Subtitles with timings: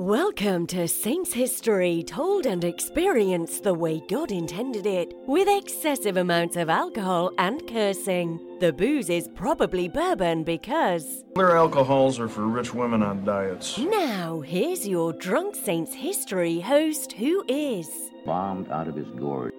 [0.00, 6.56] Welcome to Saints History, told and experienced the way God intended it, with excessive amounts
[6.56, 8.40] of alcohol and cursing.
[8.60, 11.22] The booze is probably bourbon because.
[11.36, 13.76] Other alcohols are for rich women on diets.
[13.76, 17.90] Now, here's your Drunk Saints History host who is.
[18.24, 19.52] bombed out of his gourd.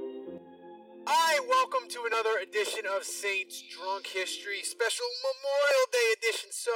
[1.06, 6.50] Hi, welcome to another edition of Saints Drunk History, special Memorial Day edition.
[6.52, 6.72] So,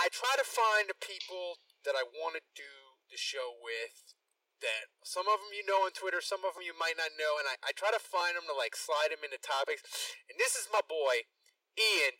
[0.00, 4.14] I try to find the people that I want to do the show with.
[4.64, 7.36] That some of them you know on Twitter, some of them you might not know,
[7.36, 9.84] and I, I try to find them to like slide them into topics.
[10.32, 11.28] And this is my boy,
[11.76, 12.16] Ian.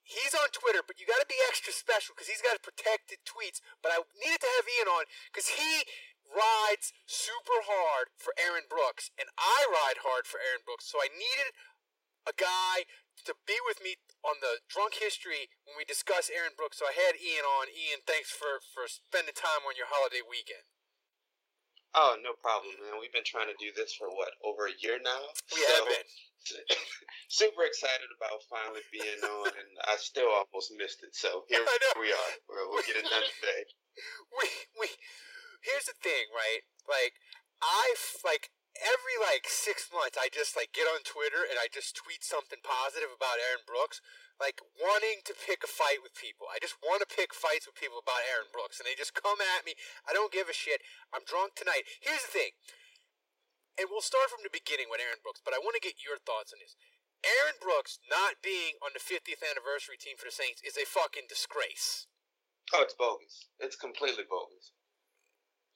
[0.00, 3.60] He's on Twitter, but you got to be extra special because he's got protected tweets.
[3.84, 5.84] But I needed to have Ian on because he
[6.24, 10.88] rides super hard for Aaron Brooks, and I ride hard for Aaron Brooks.
[10.88, 11.52] So I needed
[12.24, 12.88] a guy
[13.24, 16.80] to be with me on the drunk history when we discuss Aaron Brooks.
[16.80, 17.72] So I had Ian on.
[17.72, 20.68] Ian, thanks for for spending time on your holiday weekend.
[21.94, 22.98] Oh, no problem, man.
[22.98, 25.30] We've been trying to do this for what over a year now.
[25.54, 26.08] We have been.
[27.28, 31.16] super excited about finally being on, and I still almost missed it.
[31.16, 31.64] So here
[32.00, 32.32] we are.
[32.50, 33.62] We'll, we'll get it done today.
[34.38, 34.86] we we
[35.64, 36.62] here's the thing, right?
[36.84, 37.16] Like
[37.62, 41.94] I like every like six months, I just like get on Twitter and I just
[41.94, 44.02] tweet something positive about Aaron Brooks,
[44.42, 46.50] like wanting to pick a fight with people.
[46.50, 49.38] I just want to pick fights with people about Aaron Brooks, and they just come
[49.38, 49.78] at me.
[50.06, 50.82] I don't give a shit.
[51.14, 51.86] I'm drunk tonight.
[52.02, 52.52] Here's the thing,
[53.78, 56.18] and we'll start from the beginning with Aaron Brooks, but I want to get your
[56.18, 56.74] thoughts on this.
[57.24, 61.24] Aaron Brooks not being on the 50th anniversary team for the Saints is a fucking
[61.24, 62.04] disgrace.
[62.72, 63.48] Oh, it's bogus.
[63.60, 64.72] It's completely bogus.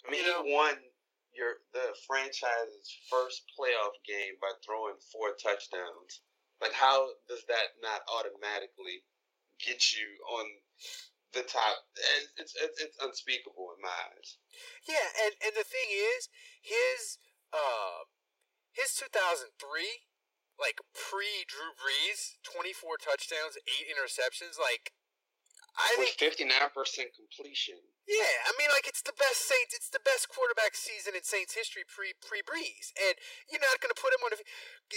[0.05, 0.88] I mean, You know- he won
[1.39, 6.27] your the franchise's first playoff game by throwing four touchdowns.
[6.59, 9.07] Like, how does that not automatically
[9.63, 10.47] get you on
[11.33, 11.87] the top?
[12.37, 14.43] It's it's, it's unspeakable in my eyes.
[14.83, 16.27] Yeah, and and the thing is,
[16.59, 17.23] his
[17.55, 18.11] uh,
[18.75, 19.55] his 2003,
[20.59, 24.59] like pre Drew Brees, 24 touchdowns, eight interceptions.
[24.59, 24.93] Like,
[25.79, 27.79] I With think, fifty nine percent completion.
[28.09, 31.53] Yeah, I mean, like it's the best Saints, it's the best quarterback season in Saints
[31.53, 33.13] history pre pre Brees, and
[33.53, 34.33] you're not gonna put him on.
[34.33, 34.41] A,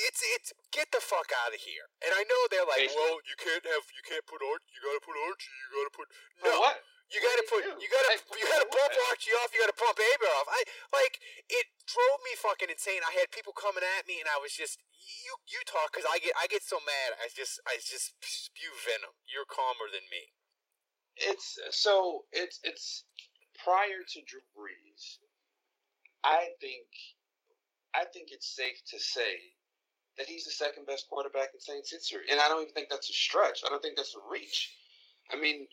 [0.08, 1.92] it's it's get the fuck out of here.
[2.08, 5.04] And I know they're like, well, you can't have, you can't put Archie, you gotta
[5.04, 6.08] put Archie, you gotta put
[6.40, 6.56] For no.
[6.64, 6.80] what?
[7.12, 9.12] You What gotta put, you gotta, Like, you gotta for bump?
[9.12, 9.52] Archie off.
[9.52, 10.48] You gotta pump Hebert off.
[10.48, 10.64] I
[10.96, 11.20] like
[11.52, 13.04] it drove me fucking insane.
[13.04, 16.24] I had people coming at me, and I was just you, you talk because I
[16.24, 17.20] get, I get so mad.
[17.20, 19.12] I just, I just spew venom.
[19.28, 20.32] You're calmer than me.
[21.18, 23.06] It's so it's it's
[23.64, 25.18] prior to Drew Brees.
[26.24, 26.88] I think
[27.96, 29.42] I think it's safe to say
[30.18, 33.10] that he's the second best quarterback in Saints history, and I don't even think that's
[33.10, 33.62] a stretch.
[33.66, 34.76] I don't think that's a reach.
[35.32, 35.68] I mean,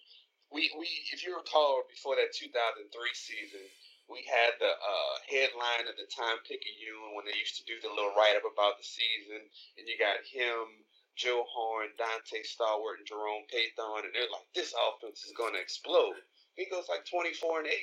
[0.53, 3.65] we we if you recall before that 2003 season,
[4.09, 8.15] we had the uh, headline at the Times-Picayune when they used to do the little
[8.17, 9.43] write up about the season,
[9.77, 10.87] and you got him,
[11.19, 15.61] Joe Horn, Donté Stallworth, and Jerome Pathon, and they're like, this offense is going to
[15.61, 16.15] explode.
[16.55, 17.75] He goes like 24 and 8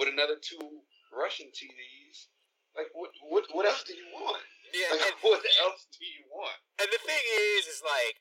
[0.00, 0.80] with another two
[1.12, 2.32] rushing TDs.
[2.72, 4.40] Like, what, what, what else do you want?
[4.72, 6.56] Yeah, Like, and, what else do you want?
[6.80, 7.24] and the thing
[7.60, 8.16] is, is like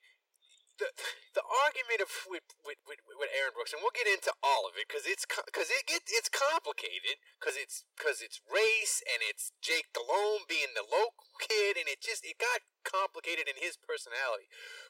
[0.80, 0.90] the
[1.38, 4.80] the argument of with with, with, with Aaron Brooks, and we'll get into all of
[4.80, 9.52] it because it's because it, it it's complicated because it's because it's race and it's
[9.62, 14.48] Jake Delhomme being the local kid, and it just it got complicated in his personality.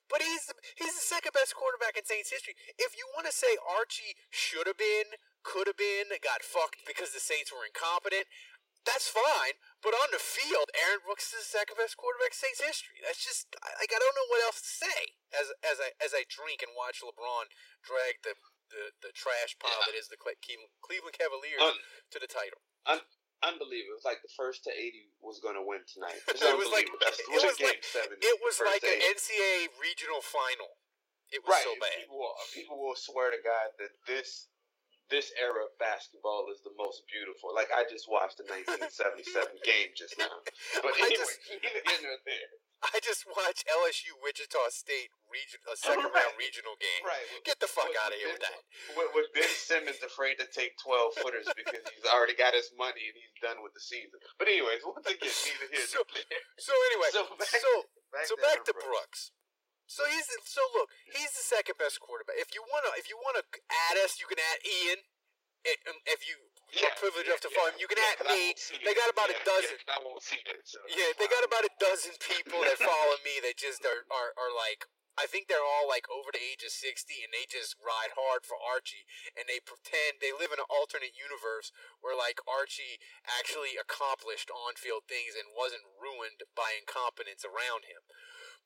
[0.07, 2.57] But he's the, he's the second best quarterback in Saints history.
[2.79, 7.13] If you want to say Archie should have been, could have been, got fucked because
[7.13, 8.25] the Saints were incompetent,
[8.87, 9.59] that's fine.
[9.83, 12.99] But on the field, Aaron Brooks is the second best quarterback in Saints history.
[13.03, 13.47] That's just
[13.79, 14.99] like I don't know what else to say
[15.35, 17.51] as as I as I drink and watch LeBron
[17.83, 18.35] drag the
[18.69, 21.81] the, the trash pile that is the Cle- Cle- Cleveland Cavaliers Un-
[22.13, 22.61] to the title.
[23.41, 23.95] unbelievable.
[23.95, 26.21] It was like the first to 80 was going to win tonight.
[26.29, 28.21] It's It was like- That's it was game like- seven.
[28.21, 29.09] It was like an to 80.
[29.15, 30.77] NCAA regional final.
[31.33, 31.65] It was right.
[31.65, 31.97] so bad.
[31.97, 34.53] People, will- people will swear to God that this
[35.09, 37.51] this era of basketball is the most beautiful.
[37.53, 40.31] Like I just watched the 1977 game just now.
[40.85, 42.49] But I anyway, just- neither here nor there.
[42.79, 46.23] I just watched LSU Wichita State region a second Right.
[46.23, 47.03] round regional game.
[47.03, 47.27] Right.
[47.43, 48.95] Get the fuck With- out of here with with that.
[48.95, 53.03] With, with Ben Simmons afraid to take 12 footers because he's already got his money
[53.11, 54.15] and he's done with the season.
[54.39, 56.43] But anyways, once again, neither here So- nor there.
[56.55, 57.35] So anyway, So so
[58.15, 58.87] back- so back to Brooks.
[58.87, 59.21] Brooks.
[59.89, 62.37] So he's so look, he's the second best quarterback.
[62.37, 63.41] If you wanna if you wanna
[63.89, 65.01] add us, you can add Ian.
[65.65, 66.37] If- um, If you
[66.85, 68.53] are privileged enough to follow him, you can yeah, add me.
[68.85, 69.81] They got about a dozen.
[69.81, 70.61] Yeah, I won't see it.
[70.63, 74.31] So Yeah, they got about a dozen people that follow me that just are, are,
[74.37, 74.85] are like,
[75.19, 78.47] I think they're all like over the age of 60 and they just ride hard
[78.47, 79.03] for Archie
[79.35, 84.79] and they pretend they live in an alternate universe where like Archie actually accomplished on
[84.79, 88.05] field things and wasn't ruined by incompetence around him.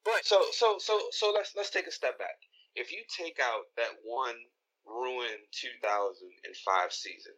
[0.03, 2.35] But So so so so let's let's take a step back.
[2.75, 4.35] If you take out that one
[4.83, 7.35] ruined 2005 season,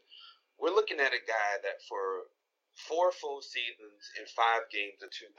[0.57, 2.31] we're looking at a guy that for
[2.73, 5.37] four full seasons and five games in 2000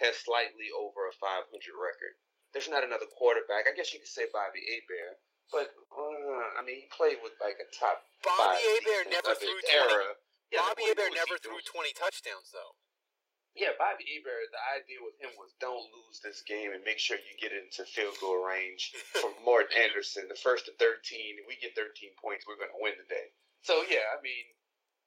[0.00, 1.44] has slightly over a 500
[1.76, 2.14] record.
[2.56, 3.68] There's not another quarterback.
[3.68, 5.20] I guess you could say Bobby Hebert,
[5.52, 9.76] but uh, I mean he played with like a top Bobby Hebert never threw 20
[9.76, 10.16] era.
[10.50, 11.60] Yeah, Bobby what- Hebert what was he never doing?
[11.62, 12.74] threw 20 touchdowns though.
[13.58, 17.18] Yeah, Bobby Hebert, the idea with him was don't lose this game and make sure
[17.18, 20.30] you get it into field goal range from Morten Andersen.
[20.30, 23.34] The first to 13, if we get 13 points, we're going to win today.
[23.66, 24.46] So, yeah, I mean,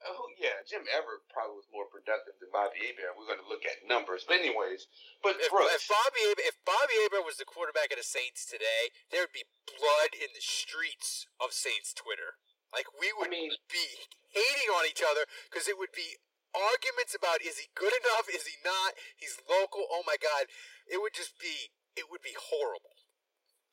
[0.06, 3.16] oh, yeah, Jim Everett probably was more productive than Bobby Hebert.
[3.16, 4.28] We're going to look at numbers.
[4.28, 4.92] But, anyways,
[5.24, 8.92] but If, Brooks, if Bobby if Bobby Hebert was the quarterback of the Saints today,
[9.10, 12.38] there would be blood in the streets of Saints Twitter.
[12.76, 13.86] Like we would mean- be
[14.34, 16.18] hating on each other because it would be
[16.56, 19.86] arguments about is he good enough, is he not, he's local.
[19.92, 20.48] Oh my God,
[20.88, 22.94] it would just be it would be horrible.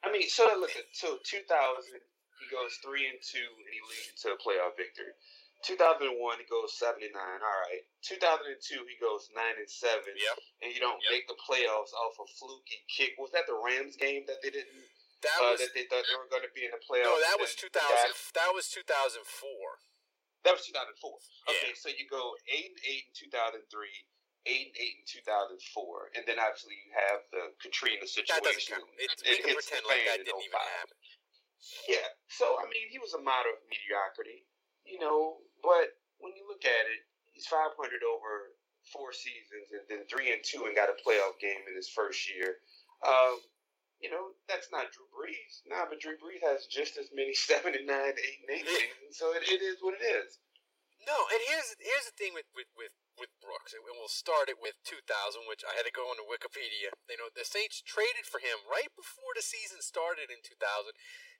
[0.04, 4.12] I mean, so look at so 2000, he goes three and two, and he leads
[4.12, 5.12] you to a playoff victory.
[5.60, 7.12] 2001, he goes 79.
[7.12, 7.84] All right.
[8.00, 10.16] 2002, he goes nine and seven.
[10.16, 10.36] Yep.
[10.64, 11.12] And you don't Yep.
[11.12, 13.12] make the playoffs off a fluky kick.
[13.20, 14.72] Was that the Rams game that they didn't?
[15.20, 17.12] That uh, was that they thought they were going to be in the playoffs.
[17.12, 17.76] no, that was 2000.
[17.76, 19.20] the That was 2004.
[20.44, 20.80] That was 2004.
[20.80, 21.52] Yeah.
[21.52, 23.60] Okay, so you go eight and eight in 2003,
[24.48, 28.80] eight and eight in 2004, and then obviously you have the Katrina situation.
[28.96, 30.96] It's, we It can pretend like that didn't even happen.
[31.88, 32.08] Yeah.
[32.32, 34.48] So I mean, he was a model of mediocrity,
[34.88, 35.44] you know.
[35.60, 35.92] But
[36.24, 37.04] when you look at it,
[37.36, 38.56] he's 500 over
[38.88, 42.24] four seasons, and then three and two, and got a playoff game in his first
[42.32, 42.64] year.
[43.04, 43.36] Um,
[44.00, 45.60] you know, that's not Drew Brees.
[45.68, 49.14] Nah, but Drew Brees has just as many seven and nine, eight and eight seasons.
[49.14, 50.40] So it, it is what it is.
[51.04, 54.60] No, and here's here's the thing with with with, with Brooks, and we'll start it
[54.60, 56.92] with 2000, which I had to go into Wikipedia.
[57.08, 60.60] You know, the Saints traded for him right before the season started in 2000.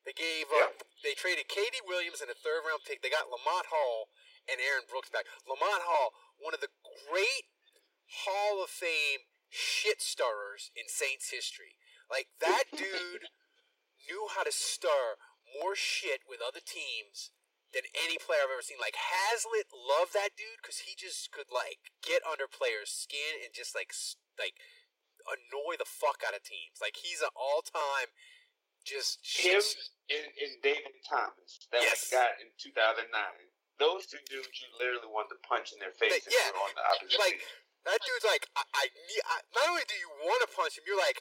[0.09, 0.81] They gave up.
[1.05, 1.85] They traded K.D.
[1.85, 3.05] Williams and a third round pick.
[3.05, 4.09] They got Lamont Hall
[4.49, 5.29] and Aaron Brooks back.
[5.45, 7.53] Lamont Hall, one of the great
[8.25, 11.77] Hall of Fame shit stirrers in Saints history.
[12.11, 13.31] Like that dude
[14.11, 15.17] knew how to stir
[15.55, 17.31] more shit with other teams
[17.71, 18.83] than any player I've ever seen.
[18.83, 23.55] Like Haslett loved that dude because he just could like get under players' skin and
[23.55, 23.95] just like
[24.39, 24.59] like
[25.27, 26.83] annoy the fuck out of teams.
[26.83, 28.11] Like he's an all time
[28.83, 32.09] just Him shit- and, and David Thomas that Yes.
[32.11, 33.07] we got in 2009.
[33.79, 36.85] Those two dudes you literally want to punch in their face if yeah, on the
[36.85, 37.41] opposite like
[37.89, 40.85] that dude's like I, I, need- I not only do you want to punch him,
[40.89, 41.21] you're like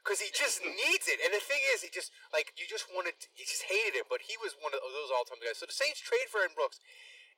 [0.11, 1.23] because he just needs it.
[1.23, 4.11] And the thing is, he just like you just wanted, to, you just hated it.
[4.11, 5.55] but he was one of those all-time guys.
[5.55, 6.83] So the Saints trade for Aaron Brooks,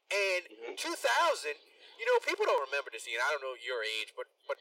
[0.10, 0.82] and mm-hmm.
[0.82, 1.54] 2000.
[2.02, 3.22] You know, people don't remember this, Ian.
[3.22, 4.58] I don't know your age, but but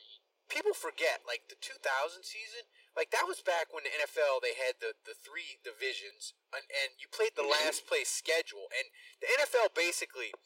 [0.52, 1.80] people forget like the 2000
[2.20, 2.68] season.
[2.92, 7.00] Like that was back when the NFL they had the the three divisions, and, and
[7.00, 7.64] you played the mm-hmm.
[7.64, 8.92] last place schedule, and
[9.24, 10.36] the NFL basically.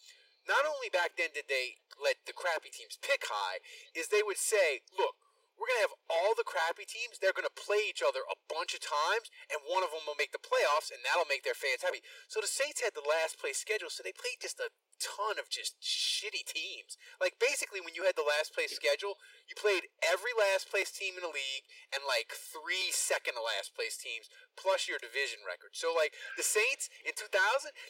[0.46, 3.58] Not only back then did they let the crappy teams pick high,
[3.98, 5.18] is they would say, look,
[5.56, 7.16] we're going to have all the crappy teams.
[7.16, 10.20] They're going to play each other a bunch of times, and one of them will
[10.20, 12.04] make the playoffs, and that'll make their fans happy.
[12.28, 14.68] So the Saints had the last place schedule, so they played just a
[15.02, 16.96] ton of just shitty teams.
[17.20, 19.16] Like basically, when you had the last place schedule,
[19.48, 23.72] you played every last place team in the league and like three second to last
[23.76, 25.76] place teams plus your division record.
[25.76, 27.32] So like the Saints in 2000,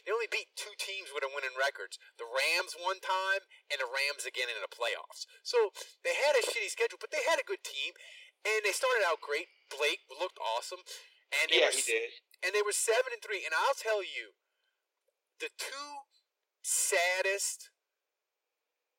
[0.05, 3.89] they only beat two teams with a winning records: the Rams one time and the
[3.91, 5.27] Rams again in the playoffs.
[5.47, 5.73] So
[6.03, 7.95] they had a shitty schedule, but they had a good team,
[8.47, 9.51] and they started out great.
[9.71, 10.83] Blake looked awesome,
[11.35, 12.11] and they Yeah, were, he did.
[12.43, 13.43] and they were seven and three.
[13.43, 14.39] And I'll tell you,
[15.41, 16.07] the two
[16.67, 17.71] saddest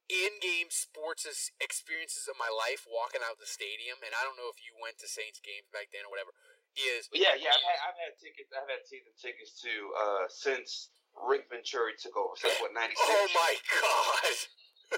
[0.08, 1.28] in-game sports
[1.60, 4.96] experiences of my life, walking out the stadium, and I don't know if you went
[5.04, 6.32] to Saints games back then or whatever,
[6.80, 7.52] is Yeah, yeah.
[7.52, 8.56] I've had, I've had tickets.
[8.56, 12.40] I've had season tickets too uh, since Rick Venturi took over.
[12.40, 13.12] Since what ninety six?
[13.12, 14.36] oh my god.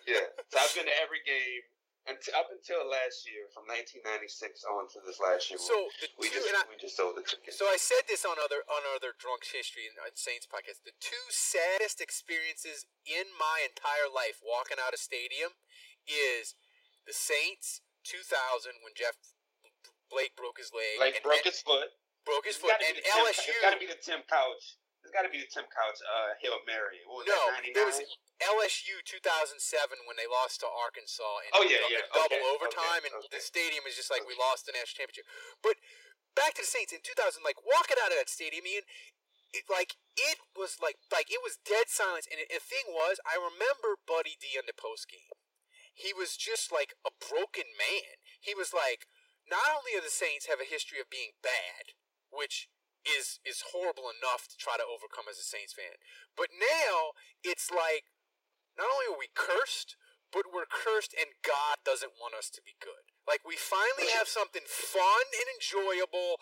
[0.06, 0.30] Yeah.
[0.54, 1.66] So I've been to every game
[2.08, 5.60] up until last year, from 1996 on to this last year.
[5.62, 5.76] So
[6.18, 7.60] we two, just I, we just sold the tickets.
[7.60, 10.82] So I said this on other on other drunk history and Saints podcast.
[10.88, 15.54] The two saddest experiences in my entire life walking out of stadium
[16.08, 16.56] is
[17.06, 19.20] the Saints 2000 when Jeff
[20.10, 20.98] Blake broke his leg.
[20.98, 21.94] like and- broke and- his foot.
[22.26, 23.54] broke his It's foot, and Tim- LSU.
[23.54, 24.78] It's got to be the Tim Couch.
[25.06, 26.00] It's got to be the Tim Couch.
[26.02, 27.00] Uh, Hail Mary.
[27.06, 27.62] What was No, that?
[27.66, 28.29] it was 99?
[28.40, 29.60] LSU 2007
[30.08, 33.28] when they lost to Arkansas in, Oh, yeah, in yeah, double okay, overtime, okay, and
[33.36, 35.28] the stadium is just like we lost the national championship.
[35.60, 35.76] But
[36.40, 38.88] back to the Saints in 2000, like walking out of that stadium, Ian,
[39.52, 42.30] it, like it was like like it was dead silence.
[42.30, 45.34] And the thing was, I remember Buddy D on the post game.
[45.92, 48.24] He was just like a broken man.
[48.40, 49.04] He was like,
[49.44, 51.98] not only are the Saints have a history of being bad,
[52.32, 52.72] which
[53.04, 56.00] is is horrible enough to try to overcome as a Saints fan,
[56.38, 58.08] but now it's like
[58.80, 60.00] not only are we cursed,
[60.32, 63.04] but we're cursed and God doesn't want us to be good.
[63.28, 66.40] Like we finally have something fun and enjoyable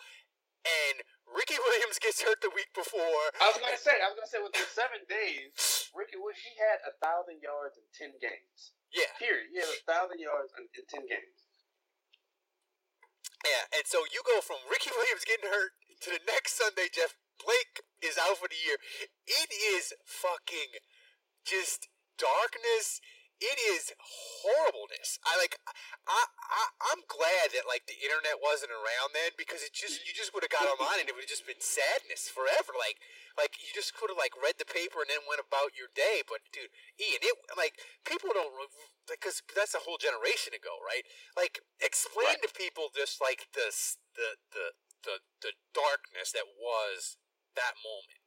[0.68, 3.24] and Ricky Williams gets hurt the week before.
[3.40, 3.96] I was gonna say.
[4.00, 5.52] I was gonna say within seven days,
[5.96, 8.76] Ricky Wood he had a thousand yards in ten games.
[8.92, 9.12] Yeah.
[9.20, 9.52] Period.
[9.52, 11.48] He had a thousand yards in, in ten games.
[13.46, 17.16] Yeah, and so you go from Ricky Williams getting hurt to the next Sunday, Jeff
[17.40, 18.82] Blake is out for the year.
[19.26, 20.82] It is fucking
[21.46, 23.00] just darkness.
[23.38, 25.22] It is horribleness.
[25.22, 25.62] I like.
[26.10, 30.14] I, I I'm glad that like the internet wasn't around then because it just you
[30.18, 32.74] just would have got online and it would have just been sadness forever.
[32.74, 32.98] Like
[33.38, 36.26] like you just could have like read the paper and then went about your day.
[36.26, 37.78] But dude, Ian, it like
[38.10, 38.50] people don't
[39.06, 41.06] because that's a whole generation ago, right?
[41.38, 44.74] Like explain to people just like this the the
[45.06, 47.22] the the darkness that was
[47.54, 48.22] that moment.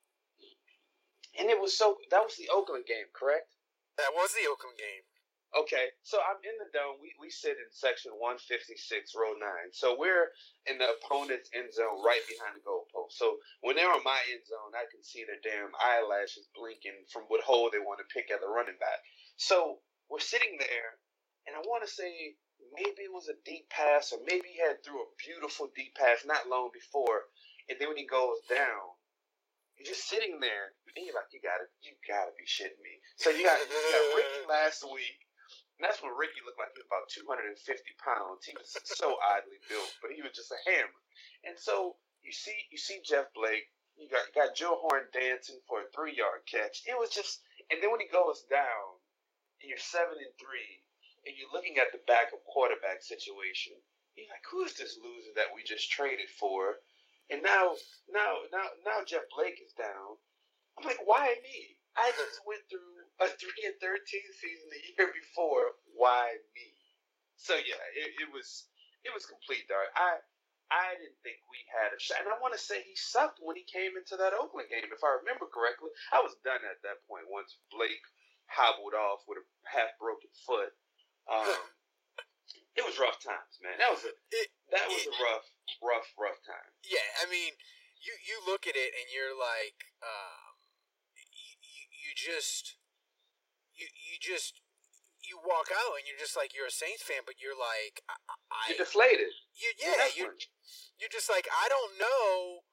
[1.39, 1.97] And it was so.
[2.11, 3.55] That was the Oakland game, correct?
[4.01, 5.05] That was the Oakland game.
[5.51, 7.03] Okay, so I'm in the dome.
[7.03, 8.79] We, we sit in section 156,
[9.19, 9.75] row 9.
[9.75, 10.31] So we're
[10.71, 13.19] in the opponent's end zone right behind the goalpost.
[13.19, 17.27] So when they're on my end zone, I can see their damn eyelashes blinking from
[17.27, 19.03] what hole they want to pick at the running back.
[19.37, 20.91] So we're sitting there,
[21.51, 22.39] and I want to say
[22.71, 26.23] maybe it was a deep pass, or maybe he had threw a beautiful deep pass
[26.23, 27.27] not long before.
[27.67, 28.95] And then when he goes down,
[29.81, 32.99] you're just sitting there, and you're like, you gotta, you gotta be shitting me.
[33.17, 35.19] So you got, you got Ricky last week,
[35.79, 37.57] and that's when Ricky looked like he was about 250
[38.03, 38.45] pounds.
[38.45, 41.01] He was so oddly built, but he was just a hammer.
[41.49, 43.65] And so you see, you see Jeff Blake.
[43.97, 46.85] You got you got Joe Horn dancing for a three yard catch.
[46.89, 49.01] It was just, and then when he goes down,
[49.61, 50.85] and you're seven and three,
[51.27, 53.77] and you're looking at the backup quarterback situation.
[54.17, 56.81] You're like, who is this loser that we just traded for?
[57.31, 57.77] And now,
[58.11, 60.19] now, now, now Jeff Blake is down.
[60.81, 61.77] I'm like, why me?
[61.97, 65.77] I just went through a three and thirteen season the year before.
[65.93, 66.69] Why me?
[67.37, 68.69] So yeah, it, it was
[69.05, 69.93] it was complete dark.
[69.93, 70.17] I
[70.73, 73.59] I didn't think we had a shot, and I want to say he sucked when
[73.59, 74.89] he came into that Oakland game.
[74.89, 78.03] If I remember correctly, I was done at that point once Blake
[78.49, 80.73] hobbled off with a half broken foot.
[81.29, 81.61] Um,
[82.79, 83.77] it was rough times, man.
[83.83, 85.47] That was a It, that was a rough,
[85.83, 86.71] rough, rough time.
[86.87, 87.53] yeah, I mean,
[88.01, 90.40] you you look at it and you're like, um,
[92.11, 92.77] you, you, you just
[93.75, 94.61] you you just
[95.23, 98.17] you walk out and you're just like you're a Saints fan, but you're like I,
[98.51, 99.31] I You're deflated.
[99.55, 100.35] you, yeah, not you're
[100.99, 102.65] you're just like I don't know.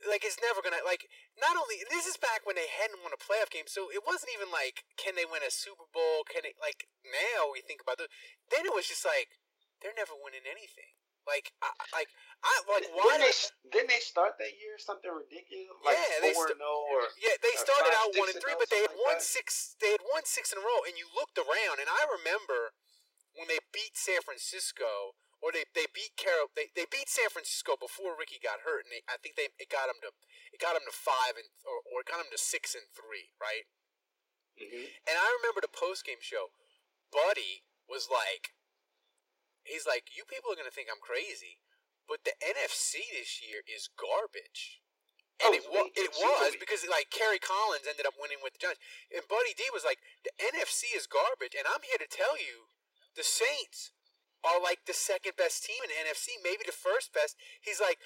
[0.00, 1.04] Like it's never gonna like.
[1.36, 4.32] Not only this is back when they hadn't won a playoff game, so it wasn't
[4.32, 6.24] even like can they win a Super Bowl?
[6.24, 8.08] Can they like now we think about it.
[8.48, 9.36] Then it was just like
[9.80, 10.99] they're never winning anything.
[11.30, 12.10] Like I, like
[12.42, 13.14] I like why?
[13.14, 15.70] Didn't they, did- didn't they start that year something ridiculous?
[15.86, 18.56] Like Yeah, they four st- and or Yeah, they or started out one and three,
[18.56, 19.22] oh, but they had something won that.
[19.22, 19.78] six.
[19.78, 22.74] They had won six in a row, and you looked around, and I remember
[23.38, 26.50] when they beat San Francisco, or they, they beat Carol.
[26.52, 29.70] They, they beat San Francisco before Ricky got hurt, and they, I think they it
[29.70, 30.10] got him to
[30.50, 33.30] it got him to five and or, or it got him to six and three,
[33.38, 33.64] right?
[34.58, 34.90] Mhm.
[35.06, 36.52] And I remember the post game show.
[37.14, 38.52] Buddy was like,
[39.64, 41.60] he's like, you people are gonna think I'm crazy,
[42.08, 44.80] but the NFC this year is garbage.
[45.40, 48.60] And Oh, it, wa- it was because like Kerry Collins ended up winning with the
[48.60, 52.36] Giants, and Buddy D was like, the NFC is garbage, and I'm here to tell
[52.36, 52.68] you,
[53.16, 53.96] the Saints
[54.44, 57.36] are like the second best team in the NFC, maybe the first best.
[57.60, 58.00] He's like,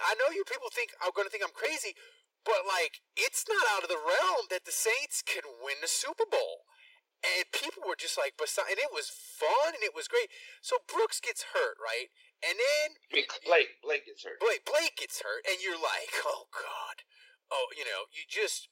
[0.00, 1.92] I know you people think are going to think I'm crazy,
[2.44, 6.24] but like it's not out of the realm that the Saints can win the Super
[6.28, 6.64] Bowl.
[7.22, 10.26] And people were just like beside, and it was fun and it was great.
[10.58, 12.10] So Brooks gets hurt, right?
[12.42, 12.98] And then
[13.46, 14.42] Blake Blake gets hurt.
[14.42, 17.06] Blake Blake gets hurt, and you're like, oh god,
[17.54, 18.66] oh you know, you just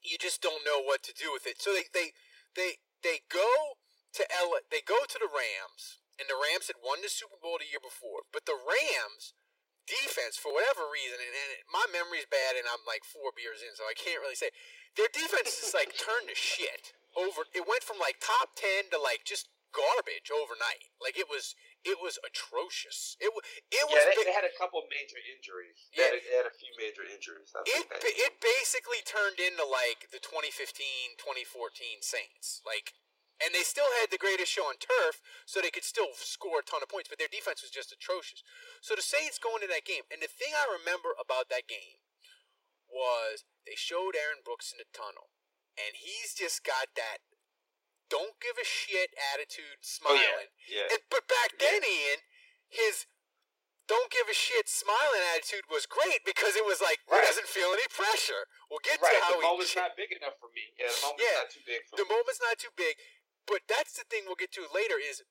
[0.00, 1.60] you just don't know what to do with it.
[1.60, 2.16] So they they
[2.56, 3.76] they they go
[4.16, 4.56] to L.
[4.72, 7.84] They go to the Rams, and the Rams had won the Super Bowl the year
[7.84, 9.36] before, but the Rams
[9.84, 13.76] defense for whatever reason, and, and my memory's bad, and I'm like four beers in,
[13.76, 14.54] so I can't really say.
[14.96, 17.46] Their defense is like turned to shit over.
[17.54, 20.90] It went from like top ten to like just garbage overnight.
[20.98, 21.54] Like it was,
[21.86, 23.14] it was atrocious.
[23.22, 24.02] It was, it was.
[24.02, 25.90] Yeah, they, they had a couple major injuries.
[25.94, 26.10] Yeah.
[26.10, 27.54] They, had, they had a few major injuries.
[27.66, 32.94] It it basically turned into like the 2015 2014 Saints like
[33.40, 36.66] and they still had the greatest show on turf so they could still score a
[36.66, 38.44] ton of points but their defense was just atrocious
[38.84, 42.04] so the Saints going into that game and the thing I remember about that game
[42.90, 45.32] was they showed Aaron Brooks in the tunnel
[45.86, 47.24] and he's just got that
[48.10, 49.86] don't give a shit attitude Oh
[50.18, 50.92] smiling yeah, yeah.
[50.92, 52.20] and, but back then, Ian,
[52.66, 53.06] his
[53.86, 57.70] don't give a shit smiling attitude was great because it was like he doesn't feel
[57.70, 58.50] any pressure.
[58.70, 59.14] We'll get right.
[59.14, 60.74] to how The he moment's not big enough for me.
[60.78, 62.10] Yeah, the moment's Yeah, not too big for the me.
[62.10, 62.94] moment's not too big,
[63.46, 64.98] but that's the thing we'll get to later.
[64.98, 65.22] Is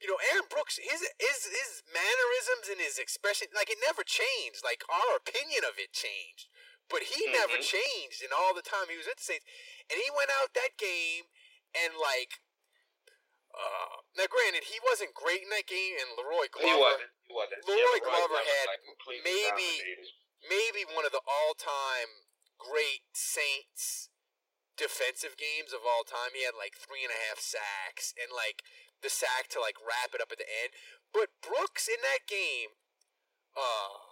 [0.00, 4.64] you know Aaron Brooks his his his mannerisms and his expression like it never changed.
[4.64, 6.48] Like our opinion of it changed,
[6.88, 7.66] but he never Mhm.
[7.66, 9.46] changed in all the time he was at the Saints,
[9.90, 11.30] and he went out that game
[11.74, 12.40] and like.
[13.54, 17.10] Uh, now, granted, he wasn't great in that game, and La'Roi Glover he wasn't.
[17.22, 17.62] He wasn't.
[17.64, 18.82] La'Roi yeah, Glover had like,
[19.22, 20.10] maybe-
[20.48, 22.26] maybe one of the all-time
[22.58, 24.10] great Saints
[24.76, 26.34] defensive games of all time.
[26.34, 28.64] He had like three and a half sacks and like
[29.02, 30.74] the sack to like wrap it up at the end.
[31.12, 32.74] But Brooks in that game,
[33.54, 34.03] uh,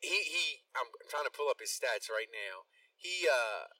[0.00, 0.44] he he.
[0.74, 2.66] I'm trying to pull up his stats right now.
[2.94, 3.70] He uh,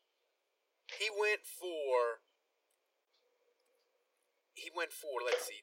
[0.99, 2.23] he went for.
[4.55, 5.23] He went for.
[5.23, 5.63] Let's see.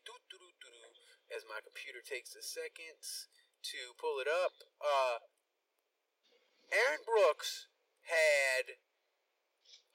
[1.35, 4.53] As my computer takes a second to pull it up.
[4.79, 5.25] Uh,
[6.71, 7.67] Aaron Brooks
[8.05, 8.77] had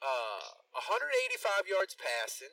[0.03, 2.51] uh, 185 yards passing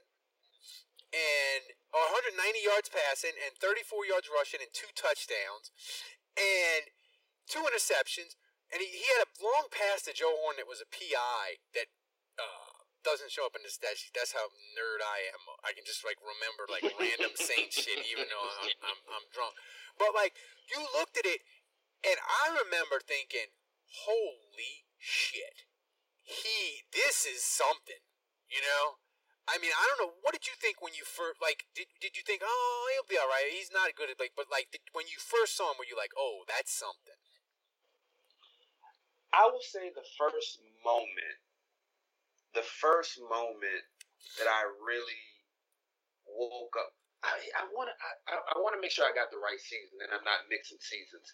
[1.10, 5.72] and 190 yards passing and 34 yards rushing and two touchdowns
[6.36, 6.92] and
[7.48, 8.36] two interceptions.
[8.68, 11.88] And he, he had a long pass to Joe Horn that was a PI that
[12.36, 14.12] uh, doesn't show up in the stat sheet.
[14.12, 15.40] That's how nerd I am.
[15.64, 19.56] I can just like remember like random Saint shit, even though I'm, I'm I'm drunk.
[19.96, 20.36] But like
[20.68, 21.40] you looked at it,
[22.04, 23.56] and I remember thinking,
[24.04, 25.64] "Holy shit,
[26.20, 28.04] he this is something,"
[28.52, 29.00] you know.
[29.48, 30.12] I mean, I don't know.
[30.20, 31.64] What did you think when you first like?
[31.72, 33.48] Did, did you think, oh, he'll be all right?
[33.48, 35.96] He's not good at like, but like did, when you first saw him, were you
[35.96, 37.16] like, oh, that's something?
[39.32, 41.38] I will say the first moment,
[42.54, 43.84] the first moment
[44.38, 45.24] that I really
[46.26, 46.92] woke up.
[47.24, 47.96] I want to
[48.30, 50.78] I, I want to make sure I got the right season and I'm not mixing
[50.78, 51.26] seasons.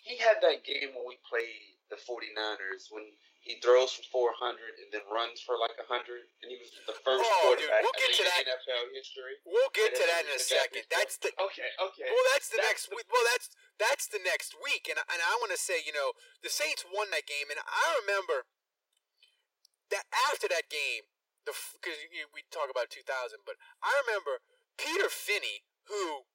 [0.00, 3.04] He had that game when we played the 49ers when
[3.46, 5.86] he throws for 400 and then runs for like 100
[6.42, 8.42] and he was the first Oh, dude, quarterback we'll get to in that.
[8.50, 9.34] NFL history.
[9.46, 10.82] We'll get to that in a second.
[10.90, 12.10] That's the Okay, okay.
[12.10, 13.06] Well, that's the That's next the- week.
[13.06, 13.46] Well, that's
[13.78, 17.14] that's the next week, and and I want to say, you know, the Saints won
[17.14, 18.50] that game, and I remember
[19.94, 21.06] that after that game,
[21.46, 21.94] the because
[22.34, 24.42] we talk about 2000, but I remember
[24.74, 26.26] Peter Finney, who,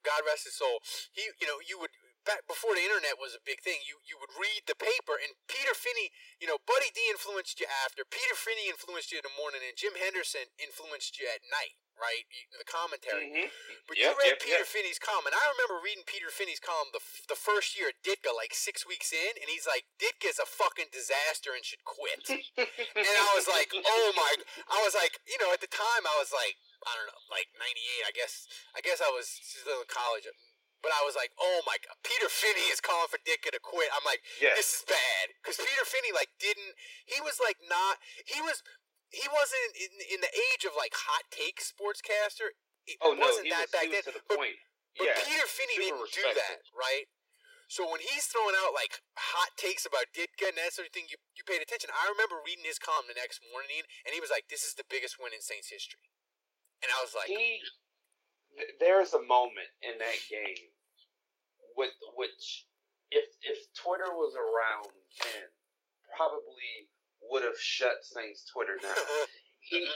[0.00, 0.80] God rest his soul,
[1.12, 1.92] he, you know, you would
[2.30, 5.34] back before the internet was a big thing, you you would read the paper, and
[5.50, 8.06] Peter Finney, you know, Buddy D influenced you after.
[8.06, 12.22] Peter Finney influenced you in the morning, and Jim Henderson influenced you at night, right?
[12.54, 13.34] The commentary.
[13.34, 13.50] Mm-hmm.
[13.90, 17.34] But you read Peter Finney's column, and I remember reading Peter Finney's column the, the
[17.34, 21.50] first year at Ditka, like six weeks in, and he's like, Ditka's a fucking disaster
[21.50, 22.46] and should quit.
[22.62, 24.30] and I was like, oh my,
[24.70, 26.54] I was like, you know, at the time, I was like,
[26.86, 30.24] I don't know, like 98, I guess, I guess I was still in college.
[30.80, 33.92] But I was like, oh my god, Peter Finney is calling for Ditka to quit.
[33.92, 34.56] I'm like, Yes.
[34.56, 35.24] this is bad.
[35.40, 36.72] Because Peter Finney, like, didn't,
[37.04, 38.64] he was like not, he was,
[39.12, 42.56] he wasn't in, in the age of like hot take sportscaster.
[42.88, 44.06] It Oh no, wasn't he that was, back he was then.
[44.08, 44.56] to the But- point.
[44.96, 47.06] but yeah, Peter Finney didn't do that, right?
[47.70, 51.06] So when he's throwing out like hot takes about Ditka and that sort of thing,
[51.06, 51.86] you, you paid attention.
[51.94, 54.82] I remember reading his column the next morning, and he was like, "This is the
[54.90, 56.02] biggest win in Saints history,"
[56.82, 57.62] and I was like, he
[58.82, 60.69] there's a moment in that game
[61.76, 62.66] with which
[63.10, 64.90] if if Twitter was around
[65.22, 65.46] then
[66.16, 66.90] probably
[67.30, 68.96] would have shut Saints Twitter down.
[69.60, 69.86] he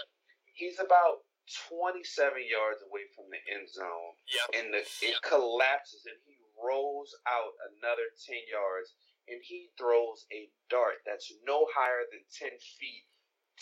[0.54, 1.26] he's about
[1.68, 7.12] 27 yards away from the end zone "Yep." and the, it collapses and he rolls
[7.28, 8.96] out another 10 yards
[9.28, 12.48] and he throws a dart that's no higher than 10
[12.80, 13.04] feet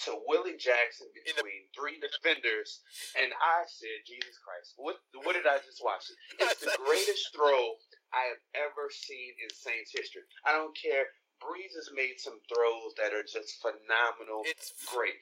[0.07, 2.81] to Willie Jackson between three defenders
[3.19, 6.07] and I said Jesus Christ what what did I just watch
[6.39, 7.77] it's the greatest throw
[8.13, 10.23] I have ever seen in Saints history.
[10.45, 11.09] I don't care.
[11.41, 14.45] Brees has made some throws that are just phenomenal.
[14.47, 15.19] It's great.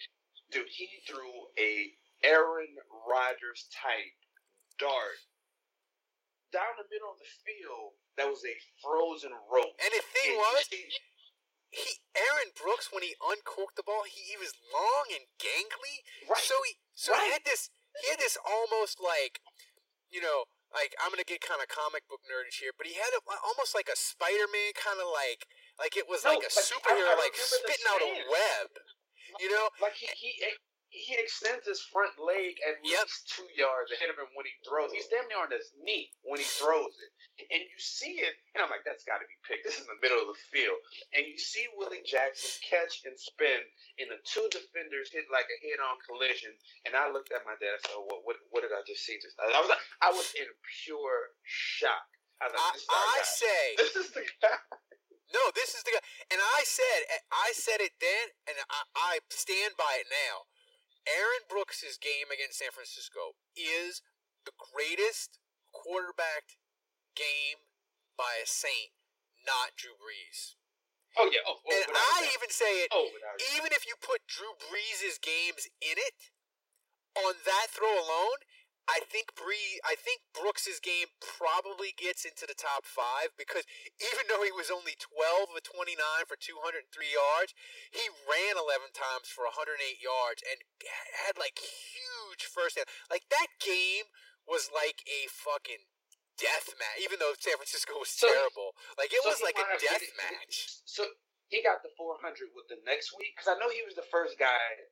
[0.50, 1.94] Dude he threw a
[2.26, 2.74] Aaron
[3.08, 4.12] Rodgers type
[4.76, 5.16] dart
[6.52, 9.72] down the middle of the field that was a frozen rope.
[9.78, 10.90] And the thing And was, he-
[11.70, 16.02] he Aaron Brooks when he uncorked the ball, he, he was long and gangly.
[16.28, 17.70] right, So he so he had this
[18.02, 19.38] he had this almost like
[20.10, 23.10] you know like I'm gonna get kind of comic book nerdish here, but he had
[23.16, 25.46] a, almost like a Spider Man kind of like
[25.78, 28.68] like it was No, like a like, I- superhero I like spitting out a web.
[29.38, 30.34] You know, like he he
[30.90, 33.06] he extends his front leg at Yep.
[33.06, 34.90] least two yards ahead of him when he throws.
[34.90, 37.10] He's damn near on his knee when he throws it,
[37.50, 39.62] and you see it, and I'm like, that's got to be picked.
[39.64, 40.78] This is in the middle of the field,
[41.14, 43.62] and you see Willie Jackson catch and spin,
[44.02, 46.50] and the two defenders hit like a head-on collision.
[46.84, 47.78] And I looked at my dad.
[47.78, 49.14] I said, oh, what, what what did I just see?
[49.22, 50.46] Just I was like, I was in
[50.84, 52.06] pure shock.
[52.42, 54.58] I was like, I, this is I say this is the guy.
[55.32, 55.42] no.
[55.54, 56.02] This is the guy,
[56.34, 57.00] and I said
[57.30, 60.49] I said it then, and I, I stand by it now.
[61.08, 64.02] Aaron Brooks' game against San Francisco is
[64.44, 65.38] the greatest
[65.72, 66.60] quarterback
[67.16, 67.64] game
[68.16, 68.92] by a Saint,
[69.44, 70.56] not Drew Brees.
[71.18, 71.42] Oh yeah.
[71.46, 72.34] Oh, oh and I a I doubt.
[72.38, 73.50] even say it, Oh, without a doubt.
[73.58, 76.30] even if you put Drew Brees' games in it,
[77.18, 78.46] on that throw alone,
[78.90, 83.62] I think Bree, I think Brooks's game probably gets into the top five because
[84.02, 87.54] even though he was only 12 of 29 for 203 yards,
[87.94, 90.58] he ran 11 times for 108 yards and
[91.22, 92.90] had like huge first down.
[93.06, 94.10] Like that game
[94.42, 95.86] was like a fucking
[96.34, 96.98] death match.
[97.06, 100.18] Even though San Francisco was So- terrible, like it so was like a death getting-
[100.18, 100.82] match.
[100.82, 101.06] So
[101.46, 104.34] he got the 400 with the next week because I know he was the first
[104.38, 104.90] guy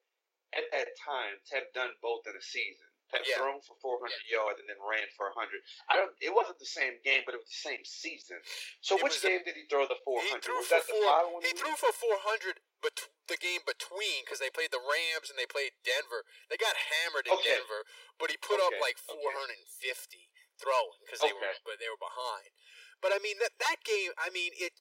[0.55, 2.88] at that time to have done both in a season.
[3.13, 3.41] Have Yeah.
[3.41, 5.65] thrown for 400 yards and then ran for 100.
[5.89, 6.13] I don't.
[6.21, 8.37] It wasn't the same game, but it was the same season.
[8.85, 10.29] So It which was a- game did he throw the 400?
[10.29, 11.41] He threw was for that the four.
[11.41, 15.39] He threw for four hundred, but the game between because they played the Rams and
[15.39, 16.25] they played Denver.
[16.53, 17.57] They got hammered in Okay.
[17.57, 17.85] Denver,
[18.19, 19.17] but he put up Okay, like okay.
[19.17, 20.29] four hundred and fifty
[20.61, 22.53] throwing because they were but they were behind.
[23.01, 24.13] But I mean that that game.
[24.19, 24.81] I mean it,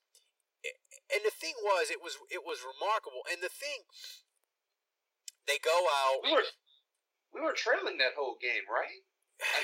[0.64, 0.76] it.
[1.16, 3.24] And the thing was, it was it was remarkable.
[3.32, 3.88] And the thing,
[5.48, 6.24] they go out.
[6.24, 6.44] We were
[7.38, 9.06] we were trailing that whole game, right?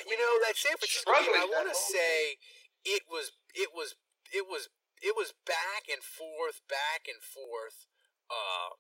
[0.06, 1.26] You know that San Francisco game.
[1.26, 2.38] struggling I want to say
[2.86, 3.98] it was it was
[4.30, 4.70] it was
[5.02, 7.90] it was back and forth, back and forth.
[8.30, 8.78] Uh,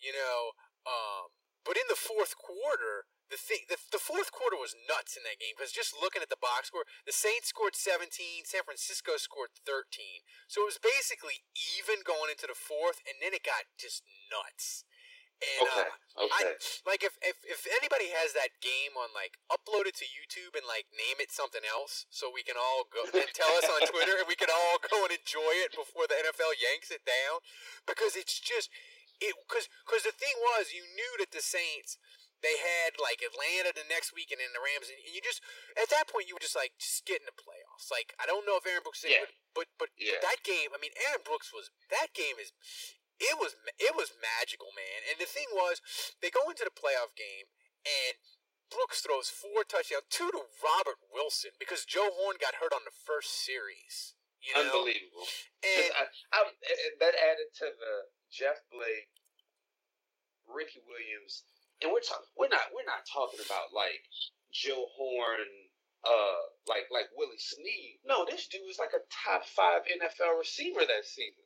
[0.00, 0.56] you know,
[0.88, 1.30] um,
[1.62, 5.40] but in the fourth quarter, the thing the, the fourth quarter was nuts in that
[5.40, 9.54] game because just looking at the box score, the Saints scored 17, San Francisco scored
[9.64, 10.26] 13.
[10.48, 14.84] So it was basically even going into the fourth, and then it got just nuts.
[15.42, 16.54] And Okay, uh, okay.
[16.54, 20.54] I, like if, if if anybody has that game on like upload it to YouTube
[20.54, 23.82] and like name it something else so we can all go and tell us on
[23.90, 27.42] Twitter and we can all go and enjoy it before the NFL yanks it down
[27.90, 28.70] because it's just
[29.18, 31.98] it because because the thing was you knew that the Saints
[32.42, 35.42] they had like Atlanta the next week and then the Rams and you just
[35.78, 38.42] at that point you were just like just get in the playoffs like I don't
[38.46, 39.26] know if Aaron Brooks Yeah.
[39.54, 40.18] but but Yeah.
[40.22, 42.50] that game I mean Aaron Brooks was that game is
[43.22, 45.06] it was it was magical, man.
[45.06, 45.78] And the thing was,
[46.18, 47.46] they go into the playoff game,
[47.86, 48.18] and
[48.66, 52.94] Brooks throws four touchdowns, two to Robert Wilson because Joe Horn got hurt on the
[52.94, 54.16] first series.
[54.42, 54.66] You know?
[54.66, 55.28] Unbelievable.
[55.62, 56.02] And I,
[56.34, 57.94] I, and that added to the
[58.26, 59.12] Jeff Blake,
[60.50, 61.46] Ricky Williams,
[61.78, 62.26] and we're talking.
[62.34, 62.74] We're not.
[62.74, 64.02] We're not talking about like
[64.50, 65.46] Joe Horn,
[66.02, 68.02] uh, like like Willie Snead.
[68.02, 71.41] No, this dude was like a top five NFL receiver that season.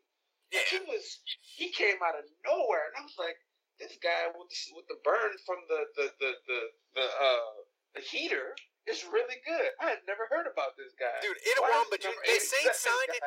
[0.53, 1.21] Yeah, He was.
[1.41, 3.37] He came out of nowhere, and I was like,
[3.79, 6.61] this guy with the, with the burn from the the the the,
[6.97, 7.53] the uh
[7.97, 8.57] the heater
[8.87, 9.75] is really good.
[9.83, 11.19] I had never heard about this guy.
[11.19, 13.23] dude, Itawan, is but number the Saints signed it.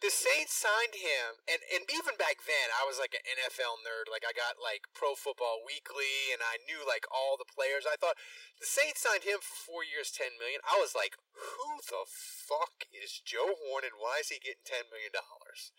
[0.00, 4.08] the Saints signed him, and, and even back then, I was like an NFL nerd.
[4.08, 7.84] Like I got like Pro Football Weekly, and I knew like all the players.
[7.84, 8.16] I thought
[8.56, 10.64] the Saints signed him for four years, ten million.
[10.64, 14.88] I was like, who the fuck is Joe Horn, and why is he getting ten
[14.88, 15.70] million dollars?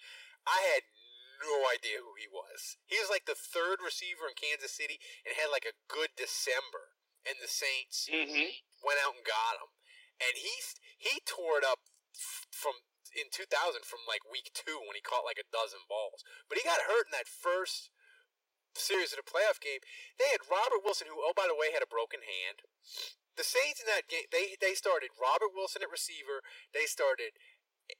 [0.47, 0.83] I had
[1.41, 2.77] no idea who he was.
[2.85, 6.95] He was like the third receiver in Kansas City, and had like a good December.
[7.25, 8.61] And the Saints Mhm.
[8.85, 9.69] went out and got him,
[10.21, 10.53] and he
[10.97, 11.81] he tore it up
[12.51, 12.81] from
[13.15, 16.23] in 2000 from like week two when he caught like a dozen balls.
[16.47, 17.89] But he got hurt in that first
[18.75, 19.79] series of the playoff game.
[20.19, 22.61] They had Robert Wilson, who oh by the way had a broken hand.
[23.35, 26.43] The Saints in that game they they started Robert Wilson at receiver.
[26.73, 27.33] They started.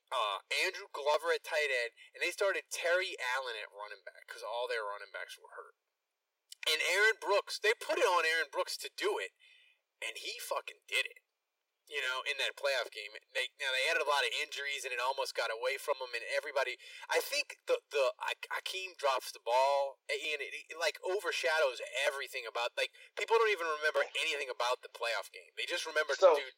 [0.09, 4.41] Uh, Andrew Glover at tight end, and they started Terry Allen at running back because
[4.41, 5.75] all their running backs were hurt.
[6.65, 9.35] And Aaron Brooks, they put it on Aaron Brooks to do it,
[10.01, 11.21] and he fucking did it.
[11.85, 14.89] You know, in that playoff game, they now they had a lot of injuries, and
[14.89, 16.17] it almost got away from them.
[16.17, 16.81] And everybody,
[17.13, 18.09] I think the the
[18.49, 23.69] Hakim drops the ball, and it, it like overshadows everything about like people don't even
[23.69, 25.53] remember anything about the playoff game.
[25.53, 26.57] They just remember So- dude.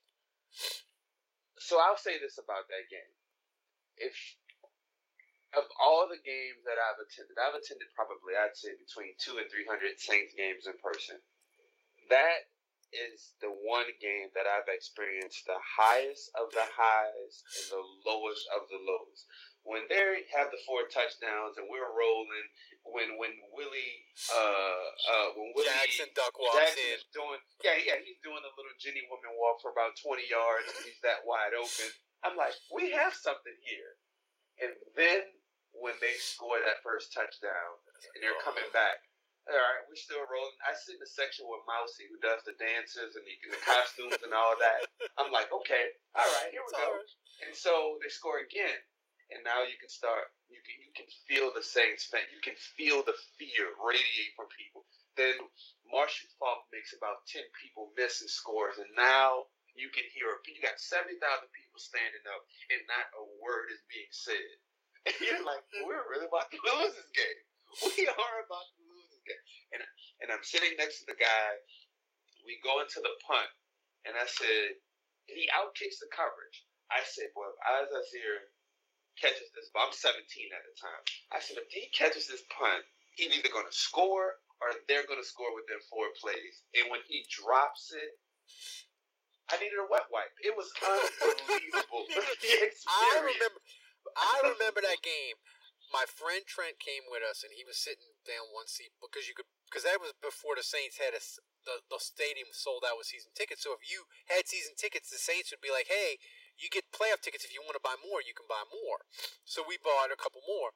[1.60, 3.14] So I'll say this about that game.
[3.98, 4.14] If
[5.56, 9.50] of all the games that I've attended, I've attended probably I'd say between two and
[9.50, 11.18] three hundred Saints games in person.
[12.14, 12.52] That
[12.94, 18.48] is the one game that I've experienced the highest of the highs and the lowest
[18.56, 19.28] of the lows.
[19.68, 22.48] When they have the four touchdowns and we're rolling,
[22.88, 23.96] when when Willie
[24.32, 26.96] uh uh when Willie Jackson Duck walks Jackson in.
[26.96, 30.72] is doing yeah yeah he's doing a little Jenny woman walk for about twenty yards
[30.72, 31.92] and he's that wide open.
[32.24, 33.92] I'm like we have something here,
[34.64, 35.28] and then
[35.76, 37.76] when they score that first touchdown
[38.16, 39.04] and they're coming back.
[39.48, 40.60] All right, we're still rolling.
[40.68, 44.20] I sit in the section with Mousy, who does the dances and the, the costumes
[44.20, 44.84] and all that.
[45.16, 45.88] I'm like, okay,
[46.20, 47.00] all right, here we go.
[47.48, 48.76] And so they score again,
[49.32, 50.32] and now you can start.
[50.48, 52.24] You can you can feel the Saints fan.
[52.32, 54.88] You can feel the fear radiate from people.
[55.20, 55.36] Then
[55.88, 60.32] Marshall Faulk makes about ten people miss and scores, and now you can hear.
[60.48, 64.52] You got seventy thousand people standing up, and not a word is being said.
[65.08, 67.40] And you're like, we're really about to lose this game.
[67.96, 69.44] We are about to lose this game.
[69.72, 69.82] And
[70.20, 71.50] and I'm sitting next to the guy.
[72.44, 73.48] We go into the punt,
[74.04, 74.76] and I said,
[75.28, 76.64] he outkicks the coverage.
[76.88, 78.48] I said, well, if Az-Zahir
[79.18, 80.22] catches this, but I'm 17
[80.54, 81.04] at the time.
[81.34, 82.86] I said, if he catches this punt,
[83.18, 86.66] he's either going to score or they're going to score within four plays.
[86.74, 88.18] And when he drops it,
[89.48, 90.34] I needed a wet wipe.
[90.44, 92.06] It was unbelievable.
[92.88, 93.60] I remember,
[94.16, 95.40] I remember that game.
[95.88, 99.32] My friend Trent came with us, and he was sitting down one seat because you
[99.32, 101.24] could, because that was before the Saints had a
[101.64, 103.64] the the stadium sold out with season tickets.
[103.64, 106.20] So if you had season tickets, the Saints would be like, "Hey,
[106.58, 107.46] you get playoff tickets.
[107.46, 109.06] If you want to buy more, you can buy more."
[109.46, 110.74] So we bought a couple more.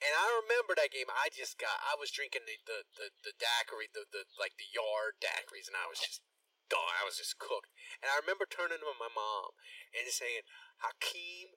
[0.00, 1.12] And I remember that game.
[1.12, 1.76] I just got.
[1.84, 5.76] I was drinking the the the, the daiquiri, the, the like the yard daiquiris, and
[5.76, 6.24] I was just
[6.72, 6.94] done.
[7.00, 7.68] I was just cooked.
[8.00, 9.52] And I remember turning to my mom
[9.92, 10.48] and saying,
[10.80, 11.52] "Hakim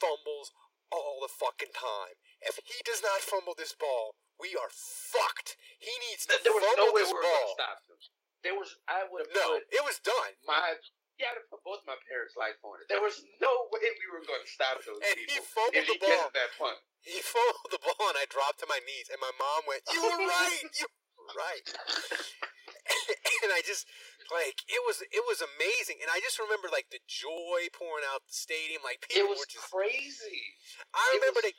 [0.00, 0.50] fumbles
[0.90, 2.16] all the fucking time.
[2.42, 5.54] If he does not fumble this ball, we are fucked.
[5.78, 7.98] He needs to There was fumble no way this we were ball." to stop him.
[8.46, 10.38] There was, I would have No, it was done.
[10.46, 10.78] my,
[11.18, 12.86] yeah, I'd have put both my parents' life on it.
[12.86, 15.84] There was no way we were going to stop those And he people fumbled if
[15.90, 16.30] he the ball.
[16.32, 16.78] that punt.
[17.02, 19.10] He fumbled the ball, and I dropped to my knees.
[19.10, 20.66] And my mom went, "You were right.
[20.78, 21.66] You were right."
[23.44, 23.84] and I just
[24.32, 28.24] like it was it was amazing, and I just remember like the joy pouring out
[28.28, 28.80] the stadium.
[28.84, 29.68] Like It people was were just.
[29.68, 30.56] crazy.
[30.94, 31.54] I remember they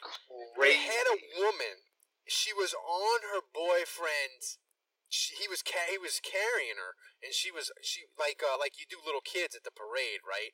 [0.59, 1.85] they had a woman.
[2.29, 4.61] She was on her boyfriend's.
[5.09, 6.93] She, he was ca- he was carrying her,
[7.25, 10.53] and she was she like uh, like you do little kids at the parade, right?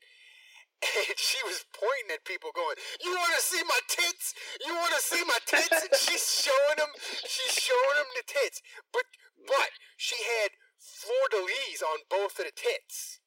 [0.86, 4.36] And she was pointing at people, going, "You want to see my tits?
[4.66, 6.92] You want to see my tits?" And she's showing them.
[7.26, 8.62] She's showing them the tits,
[8.94, 9.08] but
[9.48, 13.20] but she had fleur de lis on both of the tits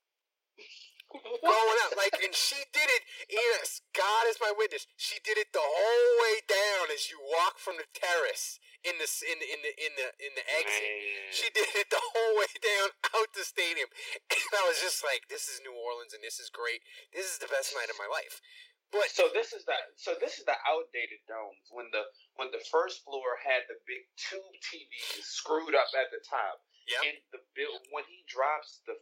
[1.42, 1.96] going out.
[1.96, 3.02] Like, and she did it.
[3.30, 4.86] Yes, God is my witness.
[4.96, 9.08] She did it the whole way down as you walk from the terrace in the
[9.26, 10.84] in the in the in the in the exit.
[10.84, 11.34] Man.
[11.34, 13.90] She did it the whole way down out the stadium,
[14.32, 16.82] and I was just like, "This is New Orleans, and this is great.
[17.10, 18.40] This is the best night of my life."
[18.88, 22.08] But So this is the so this is the outdated domes when the
[22.40, 27.12] when the first floor had the big tube TVs screwed up at the top, yeah,
[27.12, 28.96] and the bill when he drops the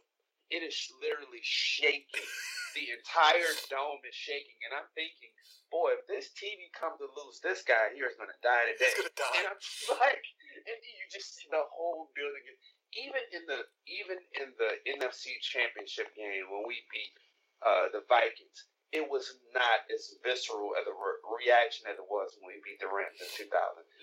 [0.49, 2.27] it is literally shaking.
[2.75, 5.31] the entire dome is shaking, and I'm thinking,
[5.69, 8.91] boy, if this TV comes to lose, this guy here is gonna die today.
[8.91, 9.37] he's gonna die.
[9.43, 10.25] And I'm just like,
[10.67, 12.43] and you just see the whole building.
[12.95, 17.13] Even in the even in the NFC Championship game when we beat
[17.61, 22.31] uh, the Vikings, it was not as visceral as a re- reaction as it was
[22.39, 23.51] when we beat the Rams in 2000.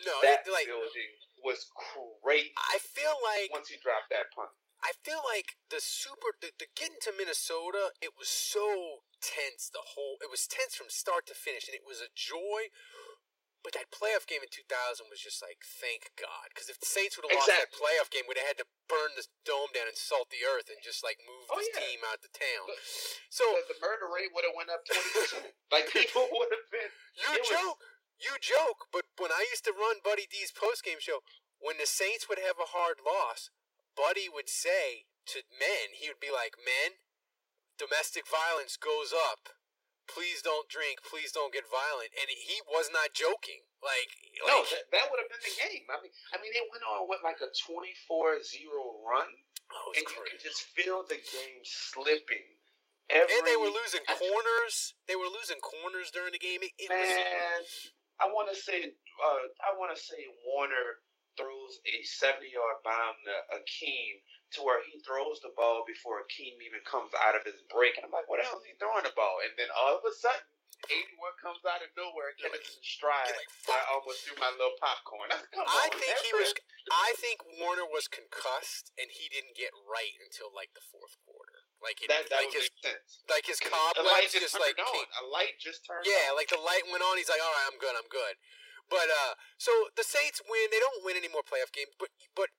[0.05, 1.13] No, that it, like building
[1.45, 4.53] was crazy I feel like once he dropped that punt.
[4.85, 9.97] I feel like the super the, the getting to Minnesota, it was so tense the
[9.97, 12.69] whole it was tense from start to finish and it was a joy.
[13.65, 16.53] But that playoff game in 2000 was just like, thank God.
[16.53, 19.17] Because if the Saints would have lost that playoff game, we'd have had to burn
[19.17, 21.81] the dome down and salt the earth and just like move Oh, this yeah.
[21.81, 22.69] team out to town.
[22.69, 22.85] Look,
[23.33, 25.49] So the, the murder rate would have went up 20%.
[25.73, 26.93] like people would have been.
[27.17, 27.81] you it was- joke,
[28.21, 28.85] you joke.
[28.93, 31.25] But when I used to run Buddy D's post game show,
[31.57, 33.49] when the Saints would have a hard loss,
[33.97, 37.01] Buddy would say to men, he would be like, "Men,
[37.79, 39.53] domestic violence goes up.
[40.05, 41.01] Please don't drink.
[41.01, 43.65] Please don't get violent." And he was not joking.
[43.85, 44.13] Like,
[44.49, 45.85] No, that, that would have been the game.
[45.93, 48.41] I mean, I mean, it went on what like a 24-0
[49.05, 49.29] run,
[49.73, 52.55] oh, and it's you could just feel the game slipping.
[53.13, 54.97] Every, And they were losing corners.
[55.05, 56.65] They were losing corners during the game.
[56.65, 57.61] It, it was, Man,
[58.17, 61.05] I want to say, uh, I want to say Warner
[61.37, 64.23] throws a seventy-yard bomb to Hakim
[64.55, 68.07] to where he throws the ball before Hakim even comes out of his break, and
[68.07, 69.43] I'm like, what the hell is he throwing the ball?
[69.43, 70.47] And then all of a sudden,
[70.87, 71.11] 81
[71.43, 73.31] comes out of nowhere and You're catches in stride.
[73.35, 75.33] like, I almost threw my little popcorn.
[75.33, 76.53] I, Come I on, think he was.
[76.93, 81.65] I think Warner was concussed, and he didn't get right until like the fourth quarter.
[81.83, 83.25] Like it, That, that like his, sense.
[83.29, 85.05] like his A light cobwebs just just like on.
[85.21, 86.39] A light just turned Yeah, on.
[86.39, 87.17] like the light went on.
[87.21, 88.35] He's like, all right, I'm good, I'm good.
[88.91, 90.69] But uh, so the Saints win.
[90.71, 92.51] They don't win any more playoff games, but but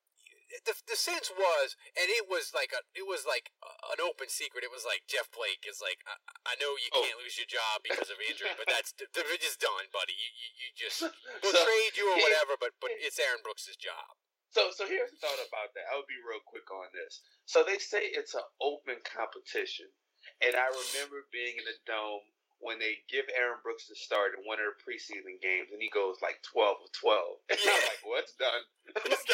[0.65, 4.29] the the sense was, and it was like a it was like a, an open
[4.29, 4.63] secret.
[4.65, 7.01] It was like Jeff Blake is like, I, I know you Oh.
[7.03, 10.13] can't lose your job because of injury, but that's the it's just done, buddy.
[10.15, 11.01] You you, you just
[11.41, 14.15] we'll So, trade you or whatever, but but it's Aaron Brooks' job.
[14.53, 15.83] So, so here's the thought about that.
[15.91, 17.19] I'll be real quick on this.
[17.43, 19.91] So they say it's an open competition,
[20.39, 22.23] and I remember being in the dome
[22.59, 25.89] when they give Aaron Brooks the start in one of the preseason games, and he
[25.89, 27.39] goes like twelve of twelve.
[27.49, 27.87] And I'm Yeah.
[27.89, 28.63] like, well, it's done.
[29.05, 29.25] It's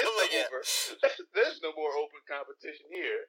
[0.48, 0.62] over.
[1.36, 3.28] There's no more open competition here.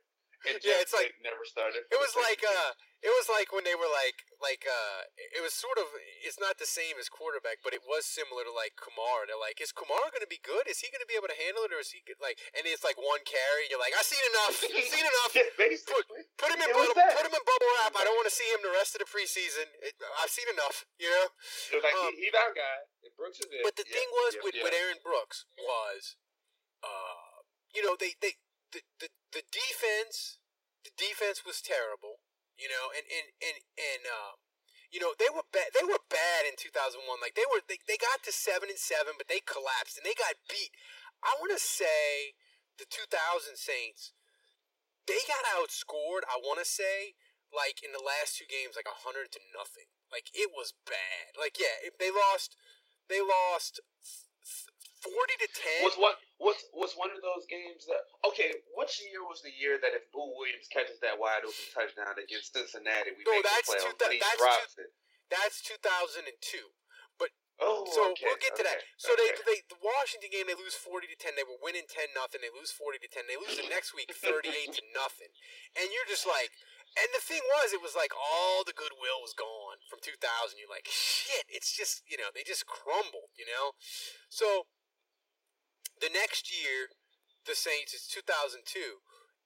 [0.48, 1.86] And Yeah, it's like- never started.
[1.90, 5.54] It was like uh it was like when they were like like uh it was
[5.54, 5.86] sort of
[6.22, 9.26] it's not the same as quarterback, but it was similar to like Kamara.
[9.30, 10.66] They're like, is Kamara gonna be good?
[10.70, 12.18] Is he gonna be able to handle it or is he good?
[12.22, 14.54] like and it's like one carry, you're like, I've seen enough.
[14.62, 15.32] I've seen enough.
[15.34, 16.26] Yeah, basically.
[16.38, 17.94] Put him in bubble put him in bubble wrap.
[17.98, 19.66] I don't want to see him the rest of the preseason.
[19.82, 21.26] It, I've seen enough, you know?
[21.74, 22.86] Was like Um, he, he's our guy.
[23.18, 23.62] Brooks is it.
[23.62, 26.16] But the Yeah, thing was yeah, with, with Aaron Brooks was,
[26.82, 27.42] uh,
[27.74, 28.34] you know, they, they
[28.72, 30.38] the, the the defense,
[30.84, 32.20] the defense was terrible,
[32.56, 34.36] you know, and and and and um,
[34.92, 35.72] you know they were bad.
[35.72, 37.00] They were bad in 2001.
[37.18, 40.16] Like they were, they, they got to seven and seven, but they collapsed and they
[40.16, 40.72] got beat.
[41.24, 42.36] I want to say
[42.76, 44.10] the 2000 Saints,
[45.06, 46.26] they got outscored.
[46.28, 47.16] I want to say
[47.52, 49.88] like in the last two games, like hundred to nothing.
[50.12, 51.36] Like it was bad.
[51.40, 52.56] Like yeah, if they lost,
[53.08, 53.80] they lost
[55.00, 55.80] forty to ten.
[55.88, 58.52] Was what was was one of those games that okay?
[58.74, 62.56] Which year was the year that if Boo Williams catches that wide open touchdown against
[62.56, 64.90] Cincinnati, we No, make that's the two playoffs, but he that's drops it.
[65.28, 66.72] That's two thousand and two.
[67.62, 68.82] Oh, So okay, we'll get to that.
[68.98, 69.22] So okay.
[69.22, 71.38] they, they the Washington game they lose forty to ten.
[71.38, 72.42] They were winning ten nothing.
[72.42, 73.30] They lose forty to ten.
[73.30, 75.30] They lose the next week thirty eight to nothing.
[75.78, 76.50] And you're just like,
[76.98, 80.58] and the thing was, it was like all the goodwill was gone from two thousand.
[80.58, 81.46] You're like, shit.
[81.46, 83.30] It's just you know they just crumbled.
[83.38, 83.78] You know.
[84.26, 84.66] So
[86.02, 86.90] the next year,
[87.46, 87.94] the Saints
[88.26, 89.02] thousand two,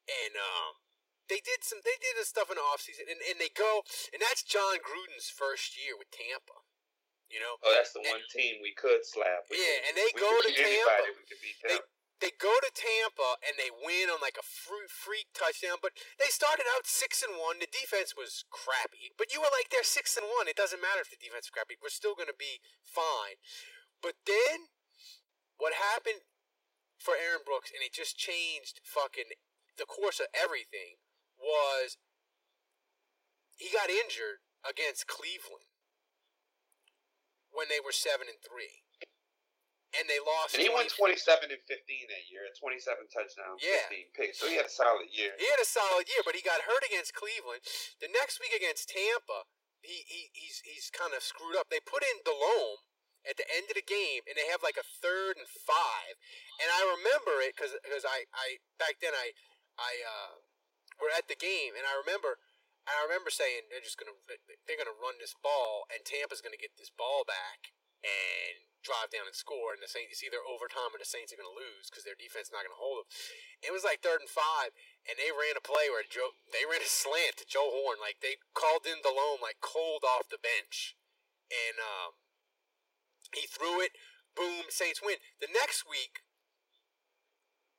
[0.09, 0.81] and um.
[1.27, 1.83] They did some.
[1.83, 3.83] They did this stuff in the offseason, and, and they go,
[4.15, 6.55] and that's Jon Gruden's first year with Tampa.
[7.27, 9.43] You know, Oh, that's the one team we could slap.
[9.51, 10.71] We Yeah, could- and they go to Tampa.
[10.71, 11.81] Anybody, we could beat They
[12.23, 16.65] they go to Tampa and they win on like a freak touchdown, but they started
[16.79, 17.59] out six and one.
[17.59, 20.47] The defense was crappy, but you were like, they're six and one.
[20.47, 21.75] It doesn't matter if the defense is crappy.
[21.77, 23.43] We're still going to be fine.
[23.99, 24.71] But then
[25.59, 26.23] what happened
[26.99, 29.33] for Aaron Brooks, and it just changed fucking
[29.77, 30.97] the course of everything,
[31.37, 31.97] was
[33.57, 35.69] he got injured against Cleveland
[37.53, 38.85] when they were seven and three.
[39.97, 40.53] and they lost.
[40.53, 43.89] And he went 20 27 and 15 that year, 27 touchdowns, Yeah.
[43.89, 44.37] 15 picks.
[44.41, 45.33] So he had a solid year.
[45.41, 47.65] He had a solid year, but he got hurt against Cleveland.
[48.01, 49.49] The next week against Tampa,
[49.81, 51.71] he, he he's he's kind of screwed up.
[51.73, 52.85] They put in Delhomme
[53.27, 56.15] at the end of the game, and they have like a third and five.
[56.63, 57.75] And I remember it because
[58.07, 59.35] I, I back then I
[59.77, 60.33] I uh,
[61.03, 62.41] were at the game, and I remember
[62.87, 66.61] and I remember saying they're just gonna they're gonna run this ball, and Tampa's gonna
[66.61, 67.75] get this ball back
[68.07, 71.41] and drive down and score, and the Saints it's either overtime or the Saints are
[71.41, 73.09] gonna lose because their defense is not gonna hold them.
[73.59, 74.71] It was like third and five,
[75.11, 78.23] and they ran a play where Joe they ran a slant to Joe Horn, like
[78.23, 80.95] they called in Delhomme like cold off the bench,
[81.51, 82.15] and um,
[83.37, 83.93] he threw it.
[84.35, 85.17] Boom, Saints win.
[85.41, 86.21] The next week,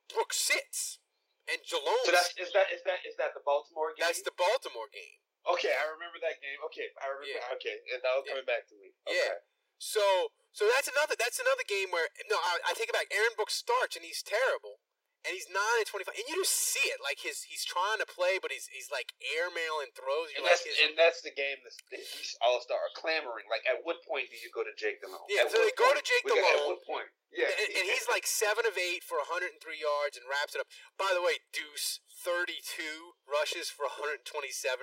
[0.10, 0.98] Brooks sits,
[1.46, 2.06] and Delhomme.
[2.08, 4.02] So that's is that is that is that the Baltimore game?
[4.08, 5.20] that's the Baltimore game.
[5.54, 5.74] okay.
[5.76, 6.58] I remember that game.
[6.72, 7.30] Okay, I remember.
[7.30, 7.56] Yeah.
[7.60, 8.32] Okay, and that was Yeah.
[8.40, 8.96] coming back to me.
[9.06, 9.18] Okay.
[9.20, 9.44] Yeah.
[9.78, 13.12] So so that's another that's another game where no I, I take it back.
[13.14, 14.82] Aaron Brooks starts and he's terrible,
[15.28, 18.00] and he's nine and twenty five, and you just see it like his he's trying
[18.00, 20.32] to play, but he's he's like airmail and throws.
[20.32, 23.46] And You're like that's his, and that's the game that these all star are clamoring.
[23.52, 25.28] Like, at what point do you go to Jake Delhomme?
[25.28, 26.00] Yeah, At so they go point?
[26.00, 27.12] to Jake got- At what point?
[27.28, 30.72] Yeah, and, and he's like seven of eight for 103 yards and wraps it up.
[30.96, 34.24] By the way, Deuce 32 rushes for 127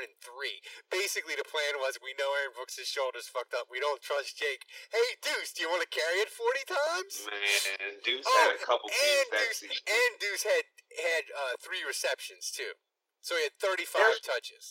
[0.05, 0.61] and three.
[0.92, 3.66] Basically, the plan was we know Aaron Brooks' shoulders fucked up.
[3.72, 4.68] We don't trust Jake.
[4.92, 7.12] Hey, Deuce, do you want to carry it 40 times?
[7.26, 7.99] man.
[8.05, 10.64] Deuce Oh, had a couple and Deuce, and Deuce had
[10.95, 12.76] had uh, three receptions too,
[13.24, 14.64] so he had 35 There's- touches.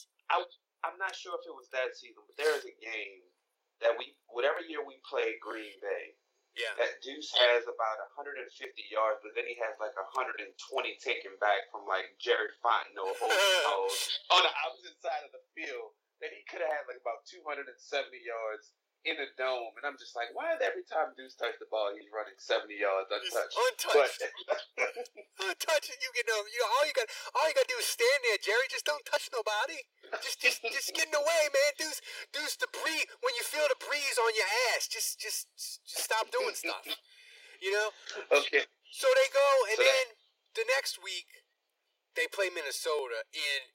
[0.83, 3.23] I'm not sure if it was that season, but there is a game
[3.79, 6.19] that we, whatever year we played Green Bay,
[6.53, 8.45] Yeah, that Deuce has about 150
[8.93, 10.45] yards, but then he has like 120
[11.01, 13.17] taken back from like Jerry Fontenot
[14.37, 15.97] on the opposite side of the field.
[16.21, 17.75] That he could have had like about 270
[18.23, 18.71] yards
[19.03, 21.91] in a dome, and I'm just like, why is every time Deuce touches the ball,
[21.91, 23.55] he's running 70 yards untouched?
[23.59, 24.21] untouched.
[25.43, 26.39] Untouched, you get no.
[26.47, 28.63] You all you got, all you got to do is stand there, Jerry.
[28.71, 29.75] Just don't touch nobody.
[30.23, 31.71] Just, just, just get in the way, man.
[31.75, 31.99] Deuce,
[32.31, 33.09] deuce the breeze.
[33.19, 36.85] When you feel the breeze on your ass, just, just, just stop doing stuff.
[37.59, 37.89] You know.
[38.39, 40.07] okay, So they go, and So that- then
[40.63, 41.27] the next week
[42.15, 43.25] they play Minnesota.
[43.33, 43.72] And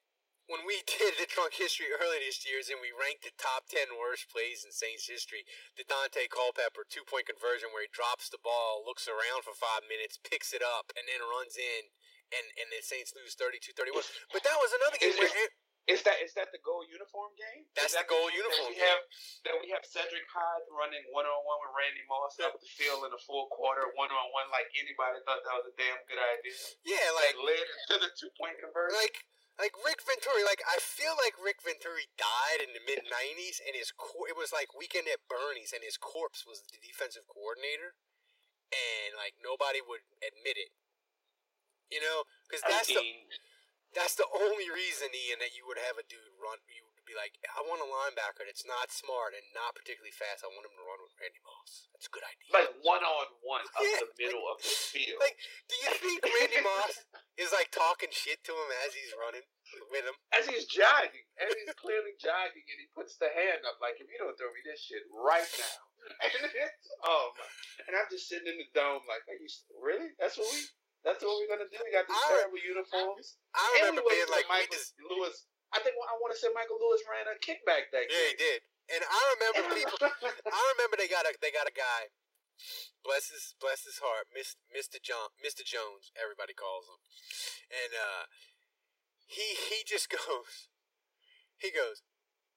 [0.48, 3.94] when we did the drunk history earlier this year, and we ranked the top ten
[4.00, 5.44] worst plays in Saints history,
[5.76, 9.84] the Daunte Culpepper two point conversion where he drops the ball, looks around for five
[9.86, 11.92] minutes, picks it up, and then runs in.
[12.28, 14.04] And, and the Saints lose 32-31.
[14.36, 15.56] But that was another game Is- where is-
[15.88, 17.64] Is that is that the gold uniform game?
[17.72, 18.84] That's that the gold game uniform That we game.
[18.92, 19.00] have
[19.48, 23.08] that we have Sedrick Hodge running one on one with Randy Moss up the field
[23.08, 24.52] in the full quarter, one on one.
[24.52, 26.52] Like anybody thought that was a damn good idea.
[26.84, 29.00] yeah, Like like led to the two point conversion.
[29.00, 29.24] like
[29.58, 30.46] like Rick Venturi.
[30.46, 34.38] Like I feel like Rick Venturi died in the mid '90s, and his cor- it
[34.38, 37.98] was like Weekend at Bernie's, and his corpse was the defensive coordinator,
[38.72, 40.72] and like nobody would admit it.
[41.92, 43.04] You know, because I that's the
[43.96, 46.60] that's the only reason, Ian, that you would have a dude run.
[46.68, 50.44] You be like, I want a linebacker that's not smart and not particularly fast.
[50.44, 51.88] I want him to run with Randy Moss.
[51.96, 52.48] That's a good idea.
[52.52, 55.16] like one on one up Yeah, the middle of the field.
[55.24, 57.08] Like, do you think Randy Moss
[57.42, 59.48] is like talking shit to him as he's running
[59.88, 60.16] with him?
[60.36, 64.06] as he's jogging, as he's clearly jogging, and he puts the hand up like, if
[64.06, 65.76] you don't throw me this shit right now.
[66.08, 66.46] And
[67.04, 67.44] oh my.
[67.84, 69.50] And I'm just sitting in the dome like, are you
[69.82, 70.14] really?
[70.16, 70.62] That's what we
[71.04, 71.76] that's what we're gonna do?
[71.82, 73.36] We got these I- terrible uniforms.
[73.52, 75.46] I remember being like, we Michael just, Lewis.
[75.72, 78.60] I think I want to say Michael Lewis ran a kickback that yeah, he did.
[78.88, 80.00] And I remember people.
[80.00, 82.12] I remember they got a they got a guy.
[83.06, 84.98] Bless his bless his heart, Mr.
[84.98, 85.62] John, Mr.
[85.62, 86.98] Jones, everybody calls him,
[87.70, 88.26] and uh,
[89.28, 90.72] he he just goes,
[91.60, 92.02] he goes,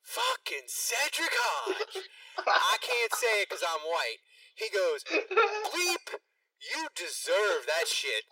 [0.02, 2.10] fucking Sedrick Hodge.
[2.48, 4.24] I can't say it because I'm white.
[4.56, 6.18] He goes, bleep,
[6.58, 8.26] you deserve that shit.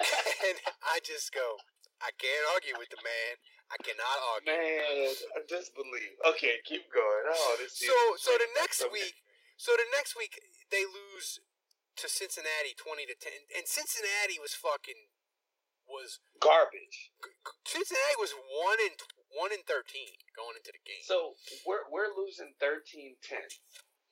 [0.42, 1.62] And I just go,
[2.02, 3.38] I can't argue with the man.
[3.72, 4.52] I cannot argue.
[4.52, 6.20] Man, I disbelieve.
[6.36, 7.24] Okay, keep going.
[7.32, 9.24] Oh, this So so the next week,
[9.56, 10.36] so the next week
[10.68, 11.40] they lose
[11.96, 15.08] to Cincinnati twenty to ten, and Cincinnati was fucking
[15.88, 17.12] was garbage.
[17.64, 18.92] Cincinnati was one in
[19.32, 21.00] one in thirteen going into the game.
[21.08, 23.16] So we're we're losing 13-10.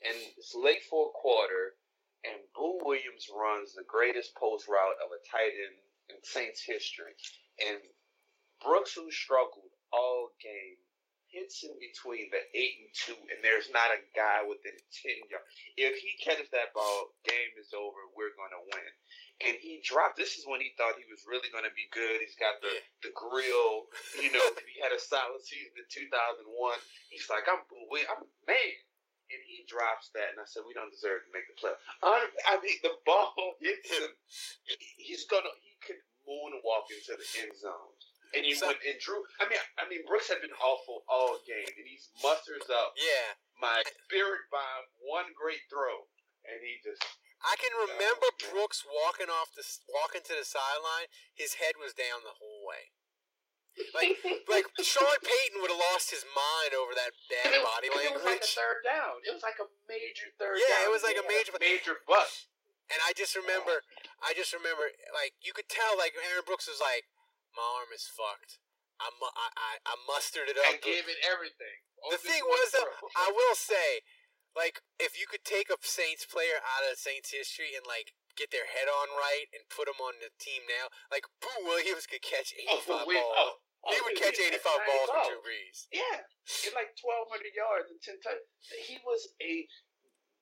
[0.05, 1.77] and it's late fourth quarter,
[2.25, 5.79] and Boo Williams runs the greatest post route of a tight end
[6.13, 7.13] in Saints history,
[7.61, 7.81] and
[8.65, 10.79] Brooks, who struggled all game,
[11.31, 15.47] hits in between the eight and two, and there's not a guy within ten yards.
[15.79, 17.99] If he catches that ball, game is over.
[18.17, 18.91] We're gonna win.
[19.47, 20.19] And he dropped.
[20.19, 22.21] This is when he thought he was really gonna be good.
[22.21, 22.75] He's got the
[23.07, 23.89] the grill.
[24.21, 26.45] You know, he had a solid season in 2001.
[27.11, 28.75] He's like, I'm, I'm man.
[29.31, 32.59] and he drops that, and I said, "We don't deserve to make the play." I
[32.63, 34.11] mean, the ball hits him.
[34.99, 35.51] He's gonna.
[35.63, 37.95] He could moonwalk into the end zone.
[38.35, 39.27] And you So- went and Drew.
[39.41, 43.35] I mean, I mean, Brooks had been awful all game, and he musters up Yeah.
[43.59, 46.09] my spirit bomb, one great throw,
[46.45, 47.03] and he just
[47.43, 48.51] I can oh, remember Oh, man.
[48.53, 51.09] Brooks walking off the walking to the sideline.
[51.35, 52.93] His head was down the whole way.
[53.95, 54.19] Like,
[54.49, 58.13] like Sean Payton would have lost his mind over that bad body it was like
[58.13, 58.55] a language.
[58.55, 59.23] third down.
[59.25, 60.85] It was like a major third Yeah, down.
[60.85, 62.49] it was like a major- major bust.
[62.93, 63.85] And I just remember,
[64.21, 67.07] I just remember, like you could tell, like Aaron Brooks was like,
[67.57, 68.59] "My arm is fucked.
[69.01, 71.81] I mu- I I, I mustered it up." I gave it everything.
[72.11, 73.11] the thing was though.
[73.17, 74.05] I will say,
[74.57, 78.51] like, if you could take a Saints player out of Saints history and like get
[78.55, 82.23] their head on right and put them on the team now, like Boo Williams could
[82.25, 83.37] catch Oh, eighty-five but we- balls.
[83.37, 83.53] oh,
[83.85, 85.29] oh, he would catch eighty-five 90 balls with balls.
[85.29, 85.79] Drew Brees.
[85.93, 86.19] Yeah,
[86.69, 88.41] in like twelve hundred yards and ten touch.
[88.85, 89.67] He was a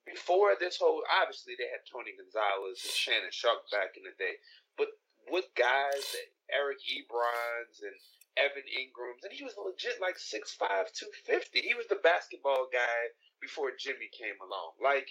[0.07, 1.03] before this whole.
[1.21, 4.41] Obviously, they had Tony Gonzalez and Shannon Sharpe back in the day,
[4.77, 4.89] but
[5.31, 7.97] with guys that Eric Ebrons and
[8.39, 10.59] Evan Engrams, and he was legit like 6'5",
[10.95, 11.61] 250.
[11.61, 13.13] He was the basketball guy
[13.43, 14.79] before Jimmy came along.
[14.79, 15.11] Like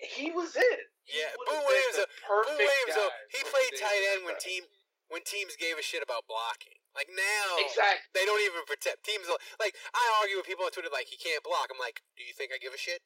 [0.00, 0.80] he was it.
[1.04, 1.98] He Yeah, Boo Williams.
[1.98, 3.12] uh, Boo perfect Williams.
[3.34, 4.64] he played tight end when team
[5.08, 6.76] when teams gave a shit about blocking.
[6.96, 8.10] Like now, Exactly.
[8.16, 9.24] they don't even protect teams.
[9.60, 11.68] Like I argue with people on Twitter, like he can't block.
[11.72, 13.00] I'm like, do you think I give a shit?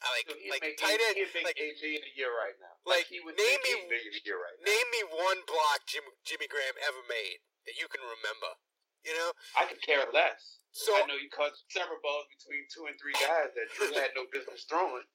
[0.00, 1.16] Like he'd like tight end.
[1.20, 2.72] he'd make Like eight million a year right now.
[2.88, 4.64] like, he would name make me- a year right now.
[4.64, 8.56] name me one block Jim, Jimmy Graham ever made that you can remember.
[9.04, 10.60] You know, I could care less.
[10.72, 14.12] so I know you caught several balls between two and three guys that Drew had
[14.16, 15.04] no business throwing.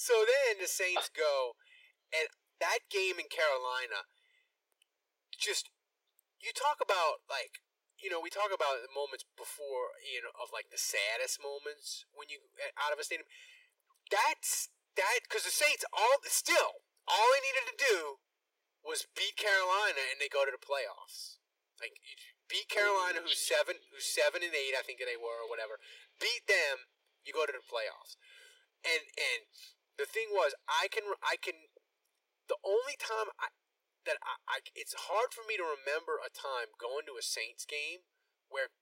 [0.00, 1.52] So then the Saints go,
[2.16, 2.24] and
[2.64, 4.08] that game in Carolina,
[5.36, 5.68] just
[6.40, 7.60] you talk about like
[8.00, 12.08] you know we talk about the moments before you know of like the saddest moments
[12.16, 13.28] when you eh, out of a stadium.
[14.10, 17.98] That's that because the Saints all still all they needed to do
[18.86, 21.42] was beat Carolina and they go to the playoffs.
[21.80, 21.96] Like
[22.46, 25.80] beat Carolina, who's seven, who's seven and eight, I think they were, or whatever.
[26.18, 26.90] Beat them,
[27.24, 28.18] you go to the playoffs.
[28.84, 29.46] And and
[29.98, 31.70] the thing was, I can I can.
[32.48, 33.52] The only time I
[34.08, 37.68] that I, I it's hard for me to remember a time going to a Saints
[37.68, 38.06] game
[38.48, 38.72] where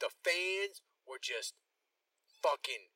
[0.00, 1.54] the fans were just
[2.42, 2.93] fucking.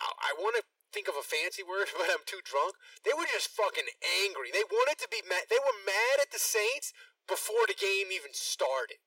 [0.00, 2.74] I, I want to think of a fancy word, but I'm too drunk.
[3.04, 3.88] They were just fucking
[4.24, 4.50] angry.
[4.52, 5.46] They wanted to be mad.
[5.50, 6.92] They were mad at the Saints
[7.28, 8.98] before the game even started.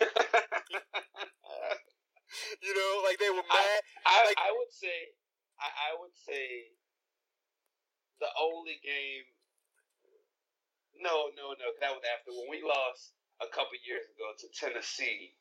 [2.62, 3.80] You know, like they were mad.
[4.06, 5.12] I, Like- I would say,
[5.60, 6.72] I, I would say,
[8.20, 9.26] the only game.
[11.02, 11.66] No, no, no.
[11.82, 15.34] That was after when we lost a couple years ago to Tennessee.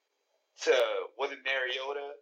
[0.68, 0.74] To
[1.18, 2.18] was it Mariota?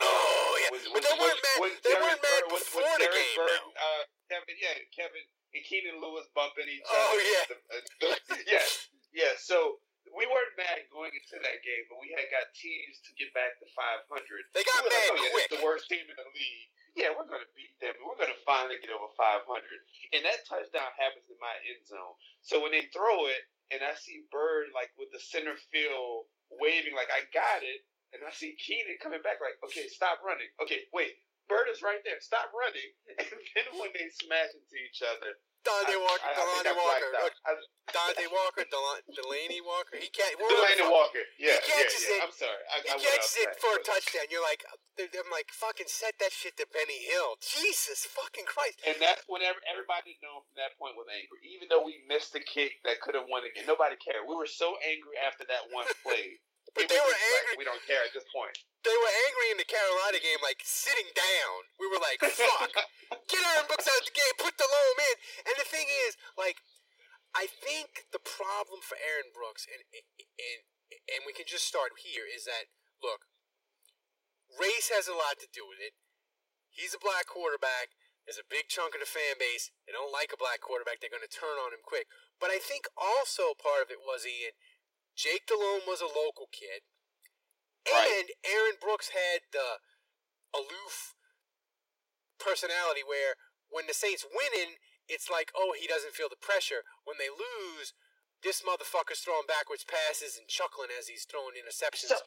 [0.00, 2.82] Oh yeah, Was- but was- they weren't was- they Derek weren't mad Byrd- was- was
[2.82, 3.36] before the game.
[3.38, 3.70] Though.
[3.78, 5.24] uh, Kevin, yeah, Kevin
[5.54, 6.98] and Keenan Lewis bumping each other.
[6.98, 7.22] Oh, other.
[7.22, 7.44] yeah.
[7.46, 8.66] The- uh, yeah,
[9.14, 9.32] yeah.
[9.38, 9.78] So
[10.10, 13.54] we weren't mad going into that game, but we had got teams to get back
[13.62, 14.06] to 500.
[14.52, 15.48] They got We mad like, oh, yeah, quick.
[15.54, 16.70] The worst team in the league.
[16.94, 17.94] Yeah, we're going to beat them.
[18.06, 19.42] We're going to finally get over 500.
[20.14, 22.14] And that touchdown happens in my end zone.
[22.46, 23.42] So when they throw it,
[23.74, 26.30] and I see Byrd like with the center field
[26.62, 27.82] waving like I got it,
[28.14, 30.48] and I see Keenan coming back like, okay, stop running.
[30.62, 32.20] Okay, wait, Byrd is right there.
[32.22, 32.90] Stop running.
[33.54, 37.10] And then when they smash into each other, Dante Walker, I, I think Delanie Walker,
[37.14, 37.34] blacked out.
[37.48, 37.52] I,
[37.96, 39.96] Dante Walker, Del- Delanie Walker.
[39.96, 40.36] He can't.
[40.36, 41.24] Delanie Walker.
[41.40, 42.14] Yeah, He yeah, catches yeah.
[42.18, 42.20] it.
[42.20, 42.62] I'm sorry.
[42.68, 44.28] I, He I catches it for a touchdown.
[44.28, 44.60] You're like,
[45.00, 47.40] I'm like, fucking set that shit to Benny Hill.
[47.40, 48.84] Jesus fucking Christ.
[48.84, 51.40] And that's when every, everybody known from that point was angry.
[51.48, 54.28] Even though we missed the kick that could have won again, nobody cared.
[54.28, 56.42] We were so angry after that one play.
[56.74, 57.56] But they were just like, angry.
[57.62, 58.54] we don't care at this point.
[58.82, 61.70] They were angry in the Carolina game, like sitting down.
[61.78, 62.74] We were like, fuck.
[63.30, 64.34] Get Aaron Brooks out of the game.
[64.42, 65.16] Put Delhomme in.
[65.48, 66.58] And the thing is, like,
[67.34, 70.58] I think the problem for Aaron Brooks, and and
[71.10, 72.70] and we can just start here, is that
[73.02, 73.30] look,
[74.58, 75.94] race has a lot to do with it.
[76.70, 77.94] He's a black quarterback.
[78.24, 79.68] There's a big chunk of the fan base.
[79.84, 80.98] They don't like a black quarterback.
[80.98, 82.08] They're going to turn on him quick.
[82.40, 84.56] But I think also part of it was Ian.
[85.16, 86.82] Jake Delhomme was a local kid,
[87.86, 88.10] Right.
[88.10, 89.78] and Aaron Brooks had the
[90.54, 91.14] aloof
[92.38, 93.36] personality where
[93.70, 96.84] when the Saints winning, it's like, oh, he doesn't feel the pressure.
[97.04, 97.92] When they lose,
[98.42, 102.08] this motherfucker's throwing backwards passes and chuckling as he's throwing interceptions.
[102.12, 102.26] So-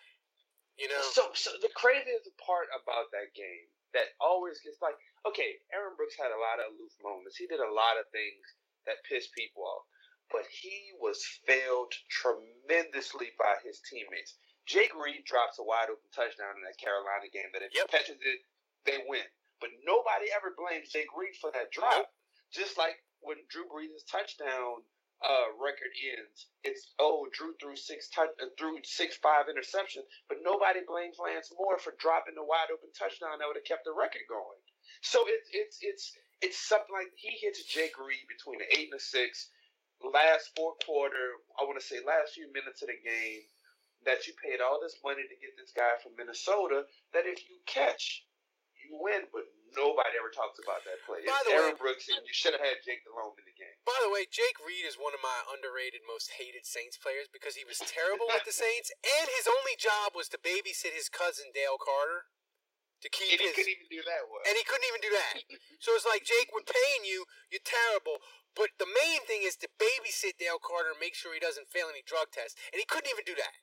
[0.78, 3.66] you know, So, so the craziest part about that game
[3.98, 4.94] that always gets like,
[5.26, 7.34] okay, Aaron Brooks had a lot of aloof moments.
[7.38, 8.46] He did a lot of things
[8.86, 9.90] that pissed people off,
[10.32, 14.36] but he was failed tremendously by his teammates.
[14.66, 17.88] Jake Reed drops a wide open touchdown in that Carolina game that if Yep.
[17.92, 18.40] he catches it
[18.86, 19.26] they win.
[19.60, 22.10] But nobody ever blames Jake Reed for that drop.
[22.54, 24.82] Just like when Drew Brees' touchdown
[25.22, 30.40] uh, record ends, it's oh Drew threw six touch uh, threw six five interceptions, but
[30.44, 33.94] nobody blames Lance Moore for dropping the wide open touchdown that would have kept the
[33.94, 34.62] record going.
[35.02, 36.06] So it's it's it's
[36.42, 39.50] it's something like he hits Jake Reed between the eight and the six,
[40.04, 41.42] last fourth quarter.
[41.60, 43.42] I want to say last few minutes of the game
[44.06, 46.86] that you paid all this money to get this guy from Minnesota.
[47.14, 48.24] That if you catch,
[48.78, 49.44] you win, but
[49.76, 51.26] nobody ever talks about that play.
[51.26, 53.58] By It's the Aaron way- Brooks, and you should have had Jake Delhomme in the
[53.58, 53.74] game.
[53.84, 57.58] By the way, Jake Reed is one of my underrated, most hated Saints players because
[57.58, 61.52] he was terrible with the Saints, and his only job was to babysit his cousin
[61.52, 62.30] Dale Carter
[63.02, 63.56] to keep And he his.
[63.56, 64.42] couldn't even do that well.
[64.48, 65.34] and he couldn't even do that.
[65.84, 67.30] So it's like Jake, we're paying you.
[67.54, 68.18] You're terrible.
[68.58, 71.86] But the main thing is to babysit Dale Carter and make sure he doesn't fail
[71.94, 73.54] any drug tests, and he couldn't even do that.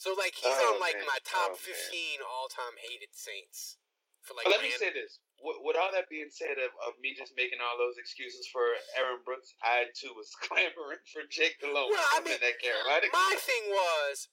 [0.00, 1.04] So like he's Oh, on like man.
[1.12, 1.76] my top Oh, man.
[2.24, 3.76] 15 all-time hated Saints.
[4.24, 6.96] For like but let me say this: with, with all that being said, of, of
[7.04, 8.64] me just making all those excuses for
[8.96, 13.12] Aaron Brooks, I too was clamoring for Jake Delhomme Well, I mean, that Carolina.
[13.12, 14.28] My thing was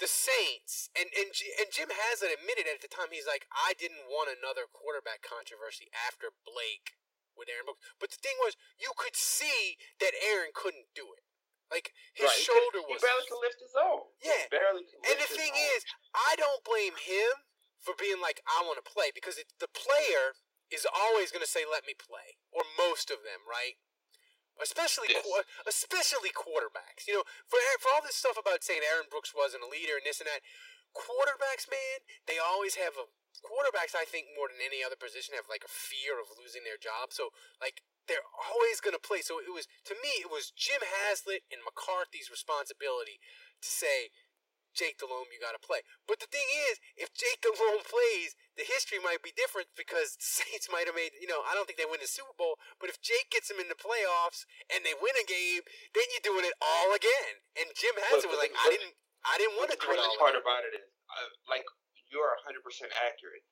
[0.00, 4.08] the Saints, and and and Jim Haslett admitted at the time he's like, I didn't
[4.08, 6.96] want another quarterback controversy after Blake
[7.36, 7.84] with Aaron Brooks.
[8.00, 11.24] But the thing was, you could see that Aaron couldn't do it.
[11.70, 14.10] Like his Right, shoulder he was barely could lift his own.
[14.18, 14.48] Yeah.
[14.48, 14.82] he barely.
[14.88, 15.70] Could And the thing own.
[15.78, 17.46] is, I don't blame him
[17.78, 20.34] for being like, I want to play because it, the player
[20.74, 23.74] is always going to say, "Let me play," or most of them, right?
[24.62, 25.24] Especially, Yes.
[25.24, 27.06] qu- especially quarterbacks.
[27.08, 30.04] You know, for for all this stuff about saying Aaron Brooks wasn't a leader and
[30.06, 30.42] this and that,
[30.94, 33.06] quarterbacks, man, they always have a
[33.40, 33.94] quarterbacks.
[33.96, 37.12] I think more than any other position have like a fear of losing their job.
[37.12, 37.30] So
[37.60, 39.22] like they're always going to play.
[39.22, 43.20] So it was to me, it was Jim Haslett and McCarthy's responsibility
[43.62, 44.10] to say,
[44.74, 45.82] Jake Delhomme, you got to play.
[46.06, 50.26] But the thing is, if Jake Delhomme plays, the history might be different because the
[50.44, 52.88] Saints might have made, you know, I don't think they win the Super Bowl, but
[52.90, 55.62] if Jake gets them in the playoffs and they win a game,
[55.94, 57.42] then you're doing it all again.
[57.58, 58.94] And Jim Haslett was like, the- I didn't,
[59.26, 60.44] I didn't want to the do it crazy all part again.
[60.46, 61.66] about it is, uh, like,
[62.08, 63.44] you're 100 percent accurate.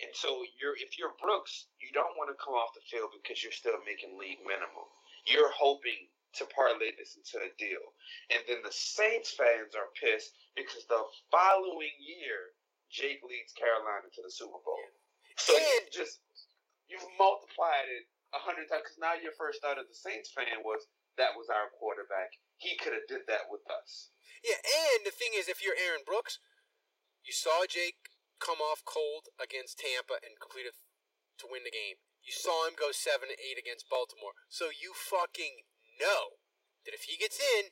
[0.00, 3.40] And so you're if you're Brooks, you don't want to come off the field because
[3.40, 4.88] you're still making league minimum.
[5.24, 7.80] You're hoping to parlay this into a deal.
[8.28, 12.56] And then the Saints fans are pissed because the following year
[12.90, 14.80] Jake leads Carolina to the Super Bowl.
[15.36, 16.20] So you And- just
[16.88, 20.62] you've multiplied it a hundred times because now your first thought as a Saints fan
[20.64, 22.32] was that was our quarterback.
[22.56, 24.10] He could have did that with us.
[24.42, 26.38] Yeah, and the thing is, if you're Aaron Brooks,
[27.24, 30.76] you saw Jake come off cold against Tampa and complete it
[31.38, 31.96] to win the game.
[32.22, 35.64] You saw him go seven to eight against Baltimore, so you fucking
[36.00, 36.42] know
[36.84, 37.70] that if he gets in,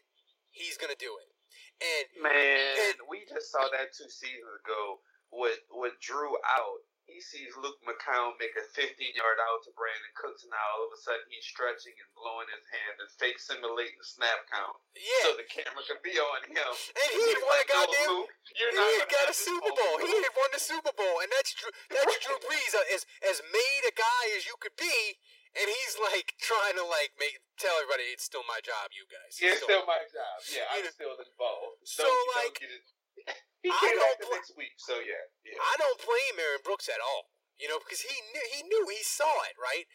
[0.51, 1.34] he's gonna do it.
[1.83, 5.01] And Man, And- we just saw that two seasons ago
[5.33, 6.81] with with Drew out.
[7.05, 10.89] He sees Luke McCown make a 15 yard out to Brandin Cooks, and now all
[10.89, 14.73] of a sudden he's stretching and blowing his hand and fake simulating the snap count
[14.97, 16.65] yeah, so the camera can be on him.
[16.65, 18.09] and he He's had won a like, "No, goddamn.
[18.09, 19.95] Luke, you're he not got a Super Bowl.
[20.01, 21.71] He ain't won the Super Bowl, and that's Drew.
[21.93, 25.21] That's Drew Brees, uh, as as made a guy as you could be,
[25.55, 29.39] and he's like trying to like make tell everybody it's still my job, you guys.
[29.39, 30.37] Yeah, it's So- still my job.
[30.51, 31.83] Yeah, I'm still involved.
[31.87, 32.85] so, Don't- don't like, it.
[33.65, 35.57] he came don't back the bl- next week, so yeah, yeah.
[35.63, 37.31] I don't blame Aaron Brooks at all.
[37.55, 39.87] You know, because he knew he knew he saw it, right?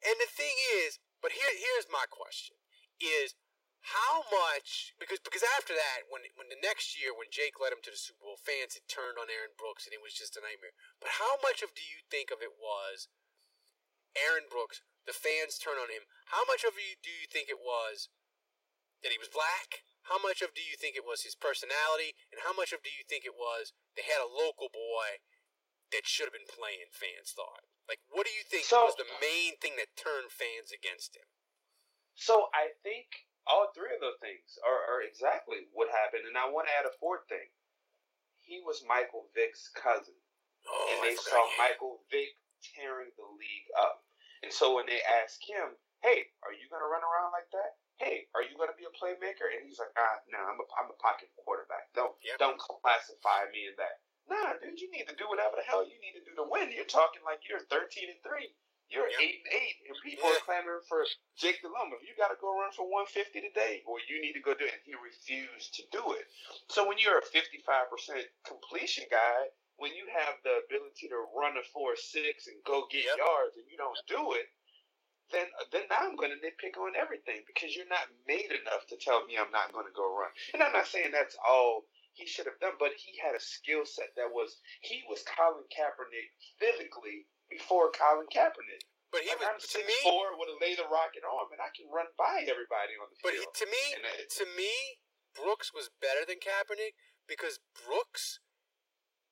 [0.00, 2.56] And the thing is, but here here's my question
[2.98, 3.36] is
[3.92, 7.84] how much because because after that when when the next year when Jake led him
[7.84, 10.42] to the Super Bowl, fans had turned on Aaron Brooks and it was just a
[10.42, 10.72] nightmare.
[11.04, 13.12] But how much of do you think of it was
[14.16, 16.06] Aaron Brooks, the fans turn on him?
[16.30, 18.08] How much of you do you think it was
[19.02, 19.82] that he was black?
[20.10, 22.14] How much of do you think it was his personality?
[22.34, 25.22] And how much of do you think it was they had a local boy
[25.94, 27.62] that should have been playing, fans thought?
[27.86, 31.26] Like, what do you think So- was the main thing that turned fans against him?
[32.14, 36.46] So I think all three of those things are, are exactly what happened, and I
[36.50, 37.50] want to add a fourth thing.
[38.42, 40.14] He was Michael Vick's cousin,
[40.66, 41.42] Oh, and they saw.
[41.58, 44.04] Michael Vick tearing the league up.
[44.42, 47.78] And so when they ask him, "Hey, are you going to run around like that?
[47.98, 50.66] Hey, are you going to be a playmaker?" and he's like, "Ah, no, I'm a,
[50.78, 51.92] I'm a pocket quarterback.
[51.94, 52.38] Don't Yep.
[52.38, 55.98] don't classify me in that." Nah, dude, you need to do whatever the hell you
[56.00, 56.70] need to do to win.
[56.70, 58.54] You're talking like you're 13 and three.
[58.88, 59.20] You're Yep.
[59.20, 60.36] eight and eight, and people Yeah.
[60.36, 61.94] are clamoring for Jake Delhomme.
[61.94, 64.64] If you got to go run for 150 today, or you need to go do
[64.66, 66.28] it, and he refused to do it.
[66.68, 69.50] So when you're a 55% completion guy,
[69.82, 73.18] when you have the ability to run a four six and go get Yep.
[73.18, 74.46] yards, and you don't do it,
[75.34, 78.96] then then now I'm going to nitpick on everything because you're not made enough to
[78.96, 80.30] tell me I'm not going to go run.
[80.54, 83.82] And I'm not saying that's all he should have done, but he had a skill
[83.84, 86.30] set that was he was Colin Kaepernick
[86.62, 88.86] physically before Colin Kaepernick.
[89.10, 89.98] But he Like, was I'm to six me.
[90.04, 93.32] four with a laser rocket arm, and I can run by everybody on the But
[93.34, 93.54] he, field.
[93.56, 94.72] to me, And it- to me,
[95.34, 96.94] Brooks was better than Kaepernick
[97.26, 98.40] because Brooks,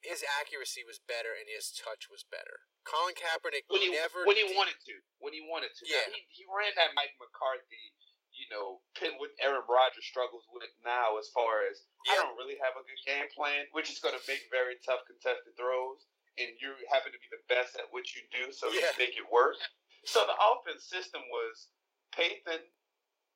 [0.01, 2.65] his accuracy was better and his touch was better.
[2.89, 5.83] Colin Kaepernick when he never when he did- wanted to, when he wanted to.
[5.87, 6.13] Now, Yeah.
[6.17, 7.93] he, he ran that Mike McCarthy,
[8.33, 12.57] you know, pin with Aaron Rodgers struggles with now as far as I don't really
[12.65, 16.09] have a good game plan, which is going to make very tough contested throws,
[16.41, 18.89] and you happen to be the best at what you do, so Yeah.
[18.97, 19.61] you make it work.
[20.09, 21.69] So the offense system was
[22.17, 22.65] Payton,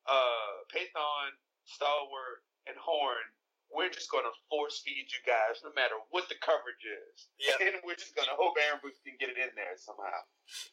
[0.09, 1.37] uh, Pathon,
[1.69, 3.29] Stallworth, and Horn.
[3.73, 7.57] We're just going to force feed you guys, no matter what the coverage is, Yeah.
[7.65, 10.23] and we're just going to hope Aaron Brooks can get it in there somehow.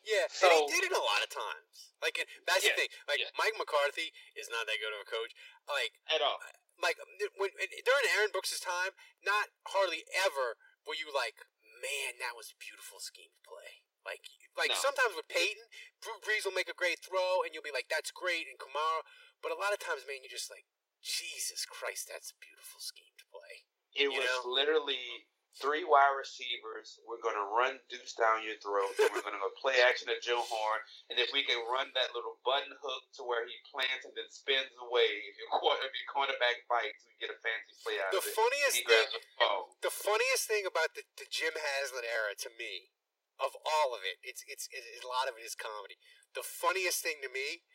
[0.04, 1.96] Yeah, and So- he did it a lot of times.
[2.04, 2.92] Like and that's Yeah, the thing.
[3.08, 3.32] Like yeah.
[3.40, 5.32] Mike McCarthy is not that good of a coach.
[5.66, 6.38] Like At all.
[6.78, 6.98] like
[7.40, 11.42] when, when, during Aaron Brooks' time, not hardly ever were you like,
[11.82, 13.82] man, that was a beautiful scheme to play.
[14.06, 14.26] Like
[14.58, 14.78] like No.
[14.78, 15.64] sometimes with Payton,
[16.02, 19.06] Drew Brees will make a great throw, and you'll be like, that's great, and Kamara.
[19.40, 20.66] But a lot of times, man, you're just like,
[21.02, 23.54] Jesus Christ, that's a beautiful scheme to play.
[23.98, 24.54] It You was know?
[24.54, 25.28] literally
[25.60, 26.96] three wide receivers.
[27.04, 30.08] We're going to run deuce down your throat, and we're going to go play action
[30.08, 30.80] at Joe Horn.
[31.12, 34.30] And if we can run that little button hook to where he plants and then
[34.32, 38.14] spins away, if your quarter, if your cornerback bites, we get a fancy play out
[38.16, 38.32] The of it.
[38.32, 39.84] funniest he thing- the.
[39.84, 42.94] The funniest thing about the, the Jim Haslett era to me,
[43.42, 45.98] of all of it, it's, it's it's a lot of it is comedy.
[46.38, 47.66] The funniest thing to me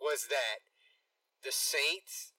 [0.00, 0.64] was that
[1.44, 2.32] the Saints,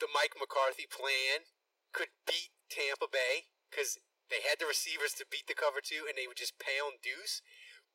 [0.00, 1.46] the Mike McCarthy plan,
[1.92, 3.98] could beat Tampa Bay because
[4.30, 7.40] they had the receivers to beat the cover two, and they would just pound deuce.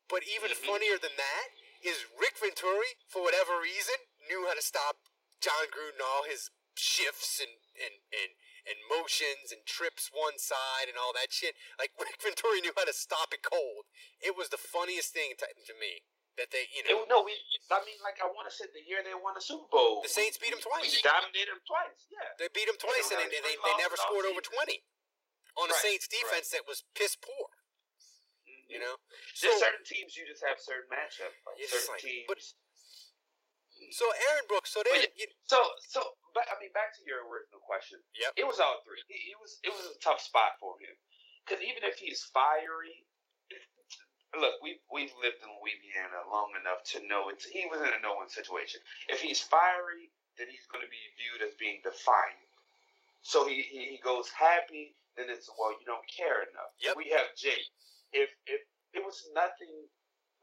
[0.08, 0.66] But even Mhm.
[0.66, 1.48] funnier than that
[1.80, 3.96] is Rick Venturi, for whatever reason,
[4.28, 5.08] knew how to stop
[5.40, 8.36] Jon Gruden all his shifts and and and
[8.66, 11.56] and motions and trips one side and all that shit.
[11.78, 13.86] Like Rick Venturi knew how to stop it cold.
[14.20, 16.02] It was the funniest thing to, to me
[16.36, 17.34] that they, you know, It, no, we.
[17.70, 20.10] I mean, like I want to say the year they won the Super Bowl, The
[20.10, 20.90] Saints beat them twice.
[20.90, 22.06] We dominated them twice.
[22.10, 22.34] Yeah.
[22.38, 24.82] they beat them twice and they, they, they, they never scored over twenty
[25.54, 27.46] on a Right, Saints defense that was piss poor.
[28.44, 28.66] Mm-hmm.
[28.74, 28.94] You know,
[29.38, 31.38] There's so certain teams you just have certain matchups.
[31.46, 32.26] Like certain like- teams.
[32.26, 33.90] but- mm.
[33.94, 34.74] so Aaron Brooks.
[34.74, 38.02] So they, you, So, so, but I mean, back to your original question.
[38.18, 38.34] Yep.
[38.34, 38.98] It was all three.
[39.06, 40.98] It, it was, it was a tough spot for him
[41.46, 43.06] because even if he's fiery,
[44.40, 48.00] look, we we've lived in Louisiana long enough to know it's he was in a
[48.02, 48.80] no-win situation.
[49.08, 52.40] If he's fiery, then he's going to be viewed as being defiant.
[53.22, 56.72] So he, he he goes happy, then it's well, you don't care enough.
[56.82, 56.94] Yep.
[56.96, 57.68] We have Jake.
[58.12, 58.62] If if
[58.94, 59.72] it was nothing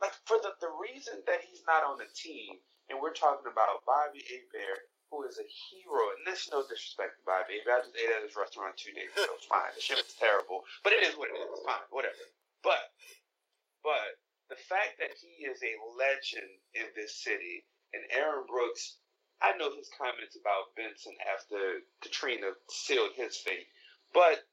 [0.01, 3.85] like for the the reason that he's not on the team, and we're talking about
[3.87, 7.73] Bobby Hebert, who is a hero, and this is no disrespect to Bobby Hebert.
[7.73, 9.31] I just ate at his restaurant two days ago.
[9.37, 9.71] It's fine.
[9.73, 11.47] The shit was terrible, but it is what it is.
[11.53, 11.85] It's fine.
[11.93, 12.19] Whatever.
[12.65, 12.81] But
[14.71, 16.47] fact that he is a legend
[16.79, 19.03] in this city, and Aaron Brooks,
[19.43, 23.67] I know his comments about Benson after Katrina sealed his fate,
[24.15, 24.47] but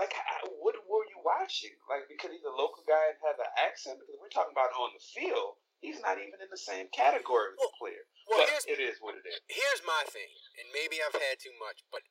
[0.00, 1.74] like, I, what were you watching?
[1.90, 3.98] Like, because he's a local guy and has an accent.
[3.98, 7.58] Because we're talking about on the field, he's not even in the same category as
[7.58, 8.04] Well- the player.
[8.30, 9.42] well, but here's it is what it is.
[9.50, 10.30] here's my thing,
[10.62, 12.06] and maybe I've had too much, but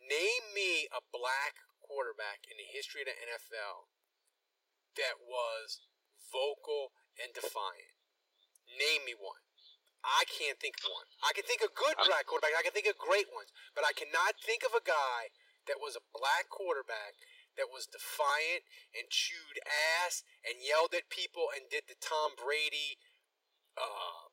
[0.00, 3.92] name me a black quarterback in the history of the NFL
[4.96, 5.84] that was
[6.30, 7.96] vocal and defiant.
[8.78, 9.42] Name me one.
[10.04, 11.08] I can't think of one.
[11.26, 12.54] I can think of good black quarterbacks.
[12.54, 15.34] I can think of great ones, but I cannot think of a guy
[15.66, 17.18] that was a black quarterback
[17.58, 18.62] that was defiant
[18.94, 23.02] and chewed ass and yelled at people and did the Tom Brady.
[23.74, 24.30] Uh,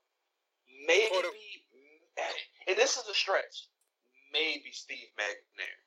[0.85, 1.33] Maybe, Quarter-
[2.69, 3.67] and this is a stretch.
[4.31, 5.79] Maybe Steve McNair.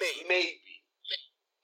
[0.00, 0.26] maybe.
[0.28, 0.81] Maybe.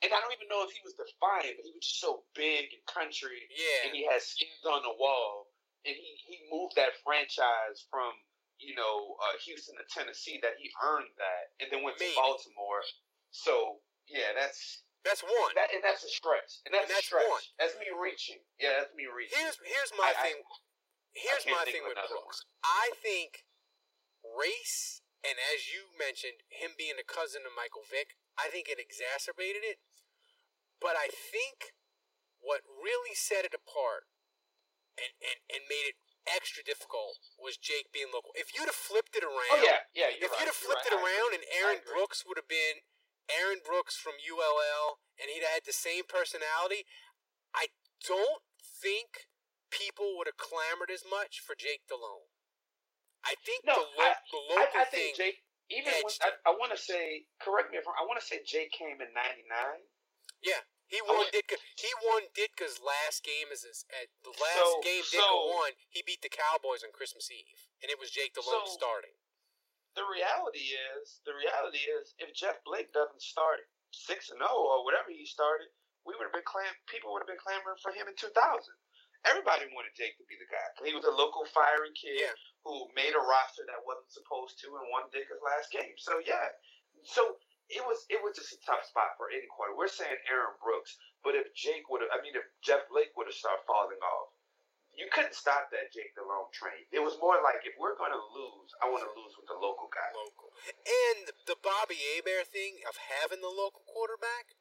[0.02, 2.70] And I don't even know if he was defiant, but he was just so big
[2.70, 3.88] and country, Yeah.
[3.88, 5.50] and he had skins on the wall,
[5.82, 8.14] and he, he moved that franchise from
[8.62, 12.82] you know uh, Houston to Tennessee that he earned that, and then went to Baltimore.
[13.34, 15.52] So yeah, that's That's one.
[15.58, 17.26] that, and that's a stretch, and that's, And a that's stretch.
[17.26, 17.42] one.
[17.58, 18.38] That's me reaching.
[18.62, 19.34] Yeah, that's me reaching.
[19.34, 20.38] Here's here's my I- I- thing.
[21.14, 22.46] here's can't my think thing of with another Brooks.
[22.62, 23.42] I think
[24.22, 28.78] race, and as you mentioned, him being a cousin of Michael Vick, I think it
[28.78, 29.78] exacerbated it.
[30.78, 31.74] But I think
[32.38, 34.06] what really set it apart
[34.94, 35.98] and, and, and made it
[36.28, 38.30] extra difficult was Jake being local.
[38.36, 40.12] If you'd have flipped it around, oh yeah, yeah.
[40.12, 40.94] You're if right, you'd have flipped right.
[40.94, 42.84] it around and Aaron Brooks would have been
[43.32, 46.86] Aaron Brooks from ULL and he'd had the same personality,
[47.56, 47.72] I
[48.04, 49.28] don't think
[49.72, 52.30] people would have clamored as much for Jake Delhomme.
[53.26, 55.12] I think No, the, lo- I, the local I thing.
[55.12, 55.38] think Jake.
[55.68, 58.40] even when, I, I want to say, correct me if I'm, I want to say
[58.46, 59.44] Jake came in '99.
[60.42, 61.56] Yeah, he won Ditka.
[61.76, 65.72] He won Ditka's last game as his, at the last So- game Ditka so- won.
[65.90, 69.16] He beat the Cowboys on Christmas Eve, and it was Jake Delhomme So- starting.
[69.94, 74.84] The reality is, the reality is, if Jeff Blake doesn't start six and zero or
[74.84, 75.68] whatever he started,
[76.04, 76.76] we would have been clam.
[76.86, 78.76] People would have been clamoring for him in 2000.
[79.24, 80.70] Everybody wanted Jake to be the guy.
[80.84, 82.34] He was a local fiery kid Yeah.
[82.62, 85.98] who made a roster that wasn't supposed to and won Ditka's last game.
[85.98, 86.52] So yeah,
[87.02, 89.76] so it was it was just a tough spot for any quarter.
[89.76, 93.28] We're saying Aaron Brooks, but if Jake would have, I mean, if Jeff Blake would
[93.28, 94.32] have started falling off,
[94.96, 96.82] you couldn't stop that Jake Delhomme train.
[96.90, 99.54] It was more like if we're going to lose, I want to lose with the
[99.60, 100.10] local guy.
[100.16, 100.50] local.
[100.82, 104.58] And the Bobby Hebert thing of having the local quarterback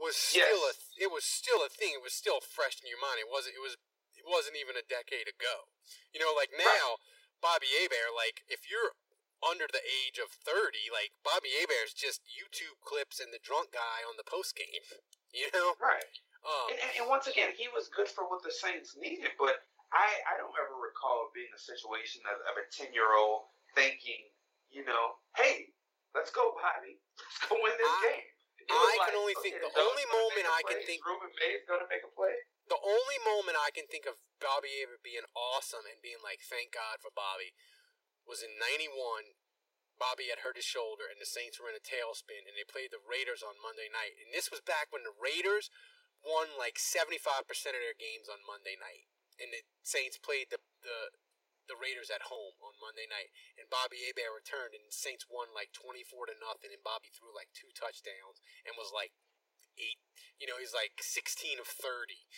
[0.00, 0.78] was still Yes.
[0.98, 1.94] a it was still a thing.
[1.98, 3.20] It was still fresh in your mind.
[3.20, 3.76] It wasn't it was
[4.16, 5.68] it wasn't even a decade ago.
[6.14, 6.98] You know, like now
[7.44, 8.96] Bobby Hebert, like if you're
[9.44, 14.00] under the age of thirty, like Bobby Hebert's just YouTube clips and the drunk guy
[14.06, 14.84] on the post game.
[15.34, 15.74] You know?
[15.82, 16.14] Right.
[16.46, 19.66] Um And, and, and once again, he was good for what the Saints needed, but
[19.90, 24.30] I, I don't ever recall being a situation of, of a 10 year old thinking,
[24.70, 25.74] you know, hey,
[26.14, 27.02] let's go, Bobby.
[27.18, 28.26] Let's go win this I- game.
[28.70, 32.12] I can only think- the only moment I can think- Rueben Mayes to make a
[32.14, 32.32] play.
[32.70, 36.72] the only moment I can think of Bobby Hebert being awesome and being like, thank
[36.72, 37.52] God for Bobby,
[38.24, 39.38] was in '91.
[39.94, 42.90] Bobby had hurt his shoulder, and the Saints were in a tailspin, and they played
[42.90, 44.18] the Raiders on Monday night.
[44.18, 45.70] And this was back when the Raiders
[46.18, 49.06] won like 75% of their games on Monday night,
[49.38, 51.14] and the Saints played the the
[51.64, 55.48] the Raiders at home on Monday night, and Bobby Hebert returned, and the Saints won
[55.56, 59.16] like 24 to nothing, and Bobby threw like two touchdowns and was like
[59.80, 60.00] eight,
[60.38, 62.28] you know, he's like 16 of 30.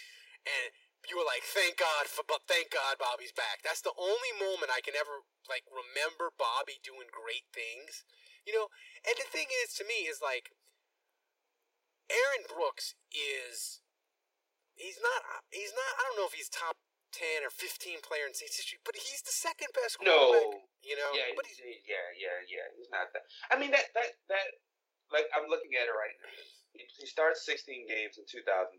[0.47, 0.71] And
[1.09, 3.63] you were like, thank God for, but thank God Bobby's back.
[3.63, 8.07] That's the only moment I can ever like remember Bobby doing great things,
[8.43, 8.71] you know.
[9.07, 10.55] And the thing is, to me, is like
[12.11, 13.83] Aaron Brooks is
[14.75, 16.79] he's not he's not I don't know if he's top
[17.17, 20.53] 10 or 15 player in Saints history, but he's the second best quarterback.
[20.53, 20.61] No.
[20.85, 21.11] you know.
[21.17, 21.57] yeah, but he's,
[21.89, 22.69] yeah, yeah, yeah.
[22.77, 23.25] He's not that.
[23.49, 24.47] I mean, that, that, that,
[25.09, 26.29] like, I'm looking at it right now.
[26.77, 28.77] He, he starts 16 games in 2003.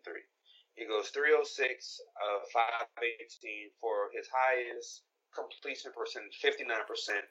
[0.78, 1.42] He goes 306,
[2.22, 5.02] uh, 518 for his highest
[5.34, 7.26] completion percentage, 59%,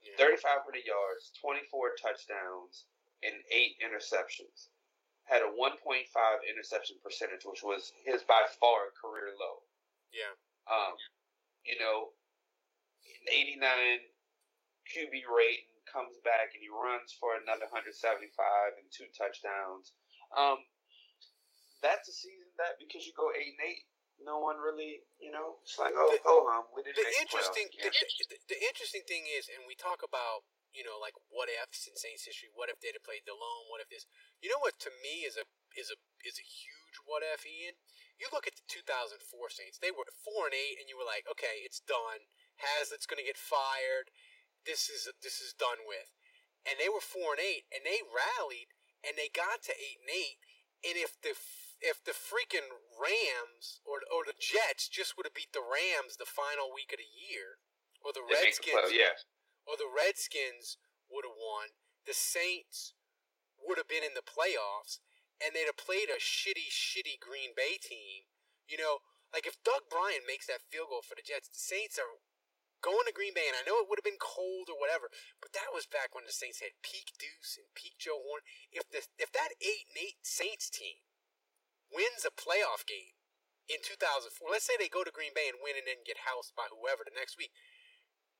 [0.00, 0.16] Yeah.
[0.16, 2.86] 3,500 yards, 24 touchdowns,
[3.22, 4.68] and eight interceptions.
[5.24, 9.62] Had a 1.5 interception percentage, which was his by far career low.
[10.12, 10.34] yeah.
[10.66, 10.96] Um,
[11.64, 12.12] you know,
[13.02, 14.12] in 89
[14.86, 19.92] QB rating comes back and he runs for another 175 and two touchdowns.
[20.36, 20.58] Um,
[21.80, 23.82] that's a season that because you go eight and eight,
[24.22, 27.18] no one really, you know, it's like oh, The- oh, um, we didn't the the
[27.18, 31.18] interesting the, playoffs the, the interesting thing is, and we talk about you know like
[31.28, 32.48] what ifs in Saints history.
[32.54, 33.66] What if they'd have played Delhomme?
[33.66, 34.06] What if this?
[34.38, 35.44] You know what to me is a
[35.74, 37.76] is a is a huge what if, Ian.
[38.20, 39.18] You look at the 2004
[39.50, 42.30] Saints; they were four and eight, and you were like, okay, it's done.
[42.62, 44.14] Haslett's going to get fired.
[44.62, 46.14] This is this is done with.
[46.62, 48.70] And they were four and eight, and they rallied,
[49.02, 50.38] and they got to eight and eight.
[50.86, 51.34] And if the
[51.82, 56.28] if the freaking Rams or or the Jets just would have beat the Rams the
[56.28, 57.58] final week of the year,
[58.00, 59.18] or the Redskins, playoffs, yeah.
[59.66, 60.78] or the Redskins
[61.10, 61.74] would have won,
[62.06, 62.94] the Saints
[63.58, 65.02] would have been in the playoffs,
[65.42, 68.30] and they'd have played a shitty, shitty Green Bay team.
[68.70, 69.02] You know,
[69.34, 72.22] like if Doug Brien makes that field goal for the Jets, the Saints are
[72.82, 75.54] going to Green Bay, and I know it would have been cold or whatever, but
[75.54, 78.42] that was back when the Saints had peak Deuce and peak Joe Horn.
[78.70, 81.02] If the if that eight and eight Saints team
[81.94, 83.14] wins a playoff game
[83.70, 86.52] in 2004, let's say they go to Green Bay and win and then get housed
[86.58, 87.54] by whoever the next week,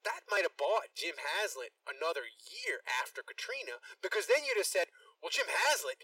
[0.03, 4.90] that might have bought Jim Haslett another year after Katrina because then you'd have said,
[5.22, 6.03] well, Jim Haslett,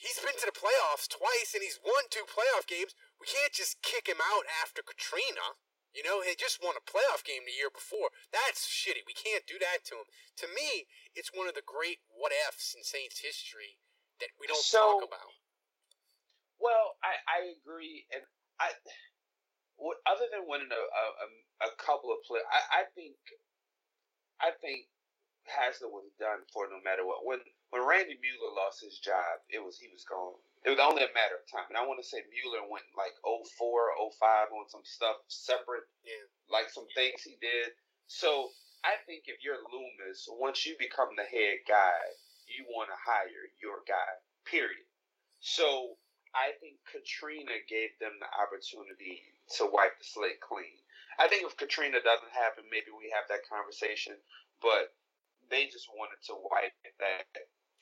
[0.00, 2.96] he's been to the playoffs twice and he's won two playoff games.
[3.20, 5.60] We can't just kick him out after Katrina.
[5.92, 8.16] You know, he just won a playoff game the year before.
[8.32, 9.04] That's shitty.
[9.04, 10.08] We can't do that to him.
[10.40, 13.76] To me, it's one of the great what ifs in Saints history
[14.24, 15.36] that we don't So- talk about.
[16.62, 18.22] Well, I, I agree, and
[18.62, 18.70] I,
[19.74, 21.26] what, other than winning a, a,
[21.66, 23.18] a, couple of play, I, I think,
[24.38, 24.86] I think
[25.50, 27.26] Haslett was done for no matter what.
[27.26, 27.42] When
[27.74, 30.38] when Randy Mueller lost his job, it was he was gone.
[30.62, 33.16] It was only a matter of time, and I want to say Mueller went like
[33.26, 36.22] 04, 05 on some stuff separate, Yeah.
[36.46, 37.74] like some things he did.
[38.06, 38.54] So
[38.86, 41.98] I think if you're Loomis, once you become the head guy,
[42.46, 44.12] you want to hire your guy.
[44.46, 44.86] Period.
[45.40, 45.98] So
[46.32, 49.20] I think Katrina gave them the opportunity
[49.60, 50.80] to wipe the slate clean.
[51.20, 54.16] I think if Katrina doesn't happen, maybe we have that conversation.
[54.64, 54.96] But
[55.52, 57.28] they just wanted to wipe that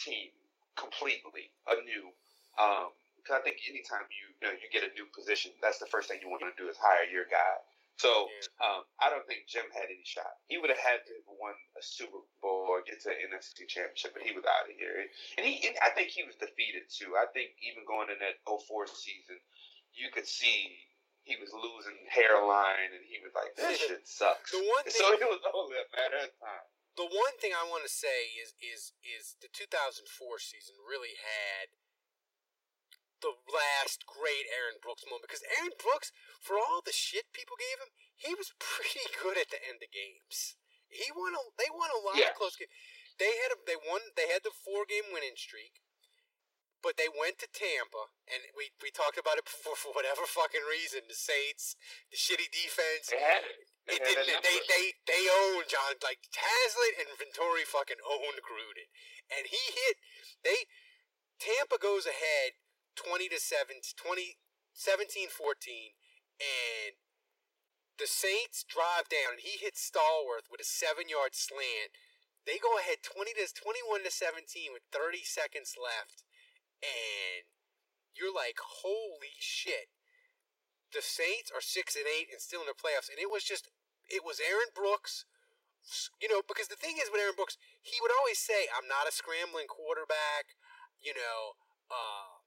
[0.03, 0.35] team
[0.75, 2.11] completely anew.
[2.59, 5.87] Um, because I think anytime you you know you get a new position, that's the
[5.87, 7.55] first thing you want to do is hire your guy.
[7.97, 8.29] So
[8.65, 10.33] um, I don't think Jim had any shot.
[10.49, 13.69] He would have had to have won a Super Bowl or get to an NFC
[13.69, 15.05] Championship, but he was out of here.
[15.37, 17.13] And he, and I think he was defeated too.
[17.21, 19.37] I think even going in that 04 season,
[19.93, 20.73] you could see
[21.29, 25.13] he was losing hairline, and he was like, "This shit sucks." The one thing, so
[25.13, 26.65] it was only a matter of time.
[26.97, 30.09] the one thing I want to say is is is the 2004
[30.41, 31.69] season really had
[33.21, 37.79] the last great Aaron Brooks moment because Aaron Brooks, for all the shit people gave
[37.81, 40.57] him, he was pretty good at the end of games.
[40.91, 42.35] He won a they won a lot Yeah.
[42.35, 42.73] of close games.
[43.21, 45.79] They had a, they won they had the four game winning streak,
[46.83, 50.65] but they went to Tampa and we we talked about it before for whatever fucking
[50.67, 51.77] reason the Saints
[52.11, 53.69] the shitty defense They had it.
[53.87, 54.43] They it didn't.
[54.43, 58.89] They, they they own John like Haslett and Venturi fucking owned Gruden,
[59.31, 59.97] and he hit.
[60.43, 60.59] They
[61.41, 62.59] Tampa goes ahead
[63.01, 64.37] twenty to 7, 20,
[64.77, 65.97] 17, 14,
[66.37, 66.93] and
[67.97, 71.97] the Saints drive down, and he hits Stallworth with a seven yard slant.
[72.45, 76.25] They go ahead twenty to twenty one to seventeen with thirty seconds left,
[76.81, 77.45] and
[78.17, 79.93] you're like, holy shit
[80.93, 83.71] the Saints are six and eight and still in the playoffs, and it was just
[84.11, 85.25] it was Aaron Brooks.
[86.21, 89.09] You know, because the thing is with Aaron Brooks, he would always say, "I'm not
[89.09, 90.59] a scrambling quarterback."
[91.01, 91.57] You know,
[91.89, 92.40] uh,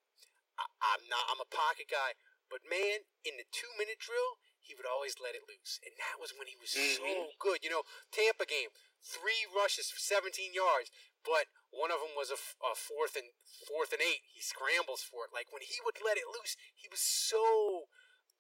[0.60, 1.26] I, I'm not.
[1.30, 2.14] I'm a pocket guy.
[2.52, 6.22] But man, in the two minute drill, he would always let it loose, and that
[6.22, 7.38] was when he was so Mhm.
[7.40, 7.64] good.
[7.64, 8.70] You know, Tampa game,
[9.02, 10.92] three rushes for 17 yards,
[11.24, 13.34] but one of them was a, f- a fourth and
[13.68, 14.22] fourth and eight.
[14.30, 15.34] He scrambles for it.
[15.34, 17.90] Like when he would let it loose, he was so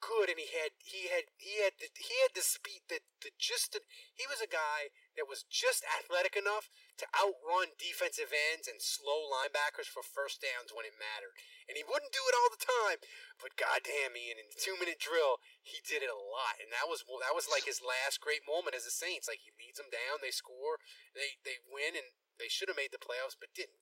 [0.02, 3.32] good, and he had he had he had the, he had the speed that the
[3.40, 3.82] just the,
[4.14, 9.30] he was a guy that was just athletic enough to outrun defensive ends and slow
[9.30, 11.38] linebackers for first downs when it mattered.
[11.70, 13.00] And he wouldn't do it all the time,
[13.38, 16.90] but goddamn, Ian, in the two minute drill, he did it a lot, and that
[16.90, 19.30] was that was like his last great moment as a Saints.
[19.30, 20.82] Like he leads them down, they score,
[21.14, 23.80] they they win, and they should have made the playoffs, but didn't.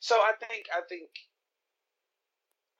[0.00, 1.10] So I think I think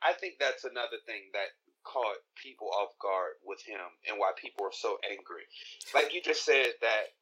[0.03, 1.57] I think that's another thing that
[1.87, 3.81] caught people off guard with him
[4.11, 5.47] and why people are so angry.
[5.95, 7.15] Like you just said that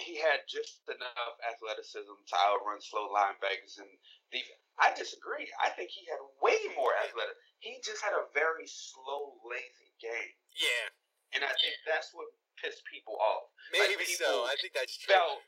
[0.00, 3.88] he had just enough athleticism to outrun slow linebackers and
[4.32, 4.60] defense.
[4.80, 5.46] I disagree.
[5.60, 7.36] I think he had way more athletic.
[7.60, 10.88] He just had a very slow, lazy game, Yeah,
[11.36, 13.52] and I think that's what pissed people off.
[13.72, 14.48] maybe Like, so.
[14.48, 15.12] I think that's true.
[15.12, 15.44] felt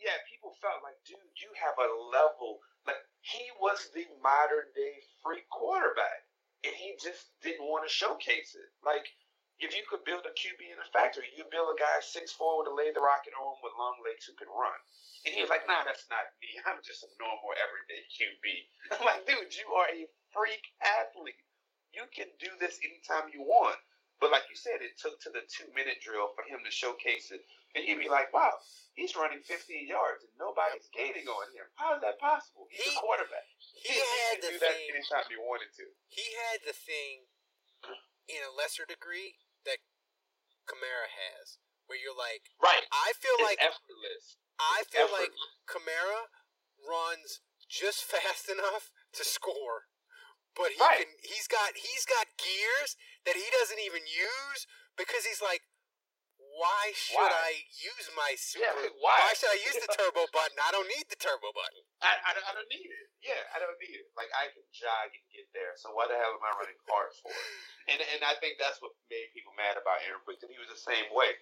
[0.00, 4.96] yeah, people felt like, dude, you have a level like he was the modern day
[5.20, 6.24] freak quarterback.
[6.60, 8.68] And he just didn't want to showcase it.
[8.84, 9.08] Like,
[9.60, 12.60] if you could build a QB in a factory, you build a guy six four
[12.60, 14.76] with a lay the rocket arm with long legs who can run.
[15.28, 16.48] And he was like, nah, that's not me.
[16.64, 18.44] I'm just a normal everyday QB.
[18.96, 21.36] I'm like, dude, you are a freak athlete.
[21.92, 23.76] You can do this anytime you want.
[24.16, 27.32] But like you said, it took to the two minute drill for him to showcase
[27.32, 27.40] it.
[27.72, 28.52] And you'd be like, wow,
[28.96, 31.64] he's running 15 yards and nobody's gaining on him.
[31.80, 32.68] How is that possible?
[32.68, 33.48] He's He- a quarterback.
[33.80, 35.84] he had could the do that thing- anytime he wanted to.
[36.12, 37.28] he had the thing
[38.28, 39.80] in a lesser degree that
[40.68, 42.86] Kamara has, where you're like, Right.
[42.92, 44.38] I feel It's like effortless.
[44.60, 45.66] I feel like effortless.
[45.66, 46.22] Kamara
[46.84, 49.90] runs just fast enough to score,
[50.54, 51.06] but he Right.
[51.06, 51.12] can.
[51.22, 52.96] He's got he's got gears
[53.26, 55.62] that he doesn't even use because he's like,
[56.60, 57.32] why should Why?
[57.32, 58.68] I use my super?
[58.68, 59.32] Yeah, why?
[59.32, 60.60] should I use the turbo button?
[60.60, 61.80] I don't need the turbo button.
[62.04, 63.06] I, I, don't- I don't need it.
[63.24, 64.12] Yeah, I don't need it.
[64.12, 65.72] Like I can jog and get there.
[65.80, 67.32] So why the hell am I running hard for?
[67.90, 70.44] And and I think that's what made people mad about Aaron Brooks.
[70.46, 71.34] And he was the same way.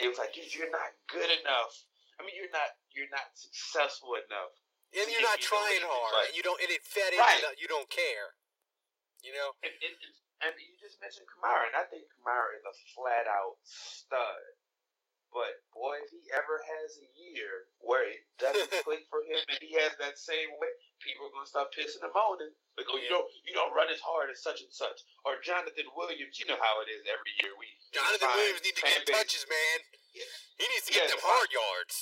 [0.00, 1.84] It was like, dude, you're not good enough.
[2.18, 4.50] I mean, you're not you're not successful enough.
[4.92, 6.26] And you're not you trying hard, right.
[6.28, 6.58] and you don't.
[6.58, 7.38] And it fed Right.
[7.38, 8.34] into the, you don't care.
[9.22, 9.54] You know.
[9.62, 10.12] And, and, and,
[10.42, 14.42] and you just mentioned Kamara, and I think Kamara is a flat out stud.
[15.32, 19.58] But boy, if he ever has a year where it doesn't click for him, and
[19.64, 20.70] he has that same way,
[21.00, 22.52] people are gonna start pissing and moaning.
[22.76, 25.02] Like, oh, you don't, you don't run as hard as such and such.
[25.24, 27.52] Or Jonathan Williams, you know how it is every year.
[27.56, 29.78] We Jonathan Williams needs to get base- touches, man.
[30.12, 30.28] Yeah.
[30.60, 31.96] He needs to Yeah, get them hard yards.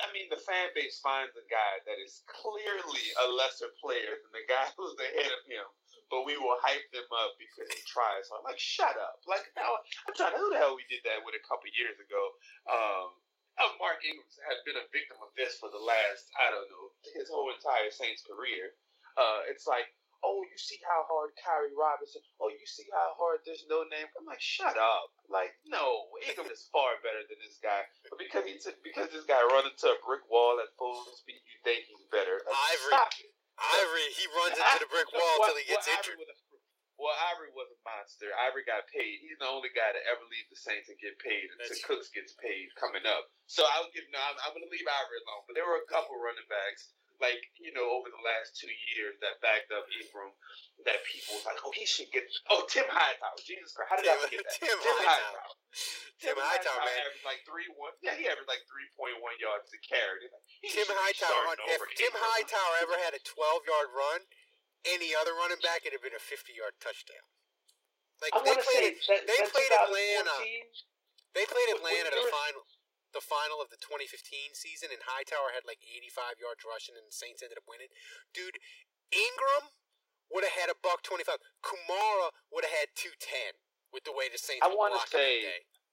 [0.00, 4.32] I mean, the fan base finds a guy that is clearly a lesser player than
[4.32, 5.66] the guy who's ahead of him,
[6.10, 8.26] but we will hype them up because he tries.
[8.28, 9.22] So I'm like, shut up!
[9.30, 11.96] Like, now I'm trying to who the hell we did that with a couple years
[12.02, 12.22] ago.
[12.66, 13.14] Um,
[13.58, 16.90] uh, Mark Ingram has been a victim of this for the last I don't know
[17.14, 18.74] his whole entire Saints career.
[19.18, 19.90] Uh, it's like,
[20.24, 24.08] oh, you see how hard Khiry Robinson, oh, you see how hard there's no name.
[24.16, 25.12] I'm like, shut up.
[25.28, 27.84] Like, no, Ingram is far better than this guy.
[28.08, 31.40] But because he took, because this guy run into a brick wall at full speed,
[31.40, 32.42] you think he's better.
[32.44, 33.29] Like, Ivory.
[33.60, 36.16] Ivory, he runs into the brick wall until he gets injured.
[36.16, 36.48] Ivory a-
[37.00, 38.28] well, Ivory was a monster.
[38.36, 39.24] Ivory got paid.
[39.24, 42.12] He's the only guy to ever leave the Saints and get paid until That's Cooks
[42.12, 43.32] gets paid coming up.
[43.48, 44.20] So I'll give no.
[44.20, 45.48] I'm, I'm going to leave Ivory alone.
[45.48, 49.16] But there were a couple running backs, like you know, over the last two years
[49.20, 50.32] that backed up Ingram.
[50.88, 52.24] That people was like, oh, he should get.
[52.48, 53.36] Oh, Tim Hightower.
[53.44, 54.56] Jesus Christ, how did I Tim- forget that?
[54.64, 55.44] Tim Hightower.
[56.16, 57.04] Tim Hightower, man.
[57.04, 57.92] averaged like three one.
[58.00, 60.24] Yeah, he averaged like three point one yards to carry.
[60.64, 61.52] He Tim Hightower.
[61.52, 62.12] starting If Tim.
[62.16, 64.20] Hightower ever had a 12 yard run,
[64.88, 67.24] any other running back, it'd have been a 50 yard touchdown.
[68.24, 70.36] Like I they played, say that, they played Atlanta.
[71.32, 72.64] They played Atlanta the final,
[73.12, 77.14] the final of the 2015 season, and Hightower had like 85 yards rushing, and the
[77.14, 77.90] Saints ended up winning.
[78.30, 78.58] Dude,
[79.10, 79.74] Ingram
[80.30, 81.42] would have had a buck 25.
[81.62, 83.58] Kamara would have had 210
[83.90, 84.62] with the way the Saints.
[84.62, 85.42] I want to say.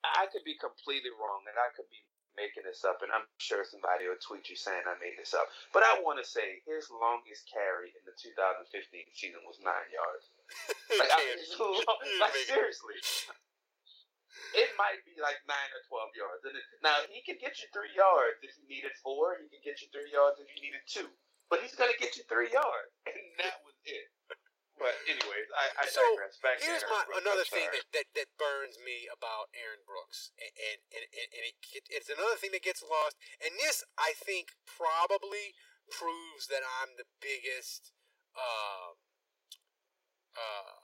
[0.05, 2.05] I could be completely wrong, and I could be
[2.37, 5.49] making this up, and I'm sure somebody will tweet you saying I made this up.
[5.73, 8.69] But I want to say his longest carry in the 2015
[9.17, 10.29] season was nine yards.
[10.87, 12.95] Like, I mean, long- like seriously,
[14.55, 16.41] it might be like nine or 12 yards.
[16.47, 19.37] And now he can get you three yards if you needed four.
[19.41, 21.09] He can get you three yards if you needed two.
[21.47, 24.11] But he's gonna get you three yards, and that was it.
[24.77, 26.37] But anyways, I, I So, digress.
[26.37, 27.23] Back Here's my Brooks.
[27.25, 31.57] another thing that, that, that burns me about Aaron Brooks, and and, and, and it,
[31.89, 33.17] it's another thing that gets lost.
[33.41, 35.57] And this, I think, probably
[35.89, 37.89] proves that I'm the biggest
[38.37, 38.93] uh,
[40.37, 40.77] uh,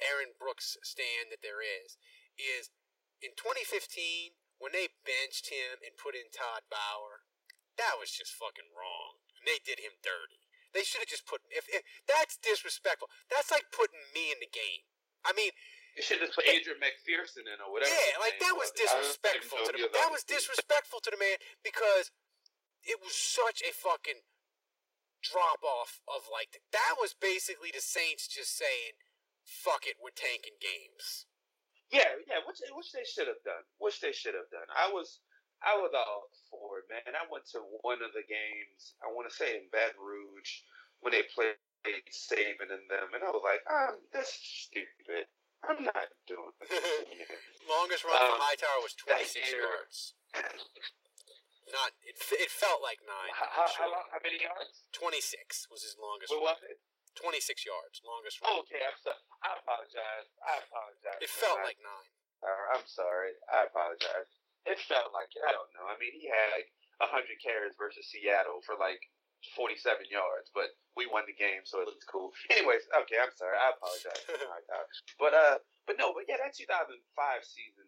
[0.00, 1.96] Aaron Brooks stand that there is.
[2.36, 2.68] Is
[3.24, 7.24] in 2015 when they benched him and put in Todd Bouman,
[7.80, 9.20] that was just fucking wrong.
[9.36, 10.48] And they did him dirty.
[10.72, 13.08] They should have just put if, if that's disrespectful.
[13.32, 14.84] That's like putting me in the game.
[15.24, 15.52] I mean,
[15.96, 17.88] You should have put Adrian McPherson in or whatever.
[17.88, 22.12] yeah, like that was disrespectful to the he that was disrespectful to the man because
[22.84, 24.20] it was such a fucking
[25.24, 29.00] drop off of like that was basically the Saints just saying,
[29.46, 31.30] "Fuck it, we're tanking games."
[31.88, 33.62] Yeah, yeah, which which they should have done.
[33.78, 34.66] Which they should have done.
[34.74, 35.22] I was
[35.62, 37.14] I was all for it, man.
[37.14, 38.98] I went to one of the games.
[39.00, 40.66] I want to say in Baton Rouge
[41.00, 41.54] when they played
[42.10, 45.30] Saban and them, and I was like, um, this is stupid.
[45.62, 46.82] I'm not doing this.
[47.70, 50.14] Longest run Um, Hightower was 26 year- yards.
[51.70, 52.14] Not it.
[52.38, 53.30] It felt like nine.
[53.34, 53.90] how, how, how?
[54.14, 54.86] How many yards?
[54.94, 56.30] 26 was his longest.
[56.30, 56.54] What run.
[56.54, 56.78] was it?
[57.16, 58.52] 26 yards, longest run.
[58.52, 59.24] Oh, okay, I'm sorry.
[59.42, 60.28] I apologize.
[60.44, 61.20] I apologize.
[61.24, 61.68] it felt man.
[61.72, 62.10] like nine.
[62.44, 63.32] Uh, I'm sorry.
[63.48, 64.30] I apologize.
[64.68, 65.42] It felt like it.
[65.46, 65.86] I don't know.
[65.88, 66.68] I mean, he had like
[67.00, 69.00] 100 carries versus Seattle for like
[69.54, 72.34] 47 yards, but we won the game, so it looks cool.
[72.52, 73.54] Anyways, okay, I'm sorry.
[73.56, 74.22] I apologize.
[75.22, 75.56] but uh,
[75.86, 76.98] but no, but yeah, that 2005
[77.44, 77.86] season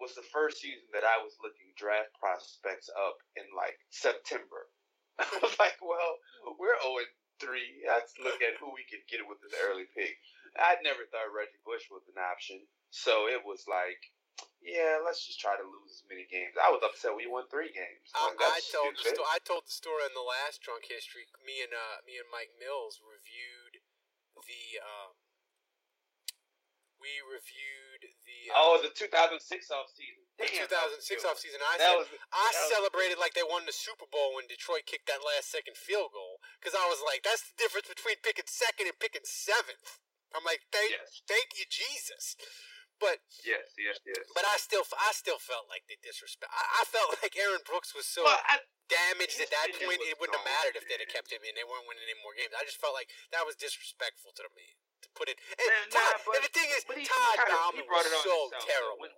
[0.00, 4.70] was the first season that I was looking draft prospects up in like September.
[5.22, 6.18] I was like, well,
[6.58, 6.98] we're 0
[7.40, 7.88] 3.
[7.88, 10.18] Let's look at who we could get with this early pick.
[10.54, 12.62] I'd never thought Reggie Bush was an option.
[12.94, 13.98] So it was like,
[14.62, 16.54] yeah, let's just try to lose as many games.
[16.56, 18.06] I was upset we won three games.
[18.14, 20.88] I, Like, I that's told the sto- I told the story in the last drunk
[20.88, 21.28] history.
[21.44, 23.82] Me and uh, me and Mike Mills reviewed
[24.46, 25.14] the um,
[26.96, 29.36] we reviewed the uh, Oh, the 2006
[29.70, 30.23] off season.
[30.34, 31.30] The Damn, 2006 good.
[31.30, 31.62] offseason.
[31.62, 34.50] I That said was, I that was- celebrated like they won the Super Bowl when
[34.50, 38.18] Detroit kicked that last second field goal because I was like, that's the difference between
[38.18, 40.02] picking second and picking seventh.
[40.34, 41.22] I'm like, thank Yes.
[41.30, 42.34] thank you Jesus.
[42.98, 44.26] But Yes, yes, yes.
[44.34, 46.50] but I still I still felt like they disrespect.
[46.50, 50.02] I, I felt like Aaron Brooks was so well, I, damaged at that point.
[50.02, 51.54] It wouldn't have mattered if they'd have kept him in.
[51.54, 52.50] They weren't winning any more games.
[52.54, 55.38] I just felt like that was disrespectful to the man to put it.
[55.58, 58.06] And, Man, Todd, nah, but- and the thing is, but he- he Todd Bouman brought
[58.06, 58.98] was it on so himself, terrible.
[59.02, 59.14] When-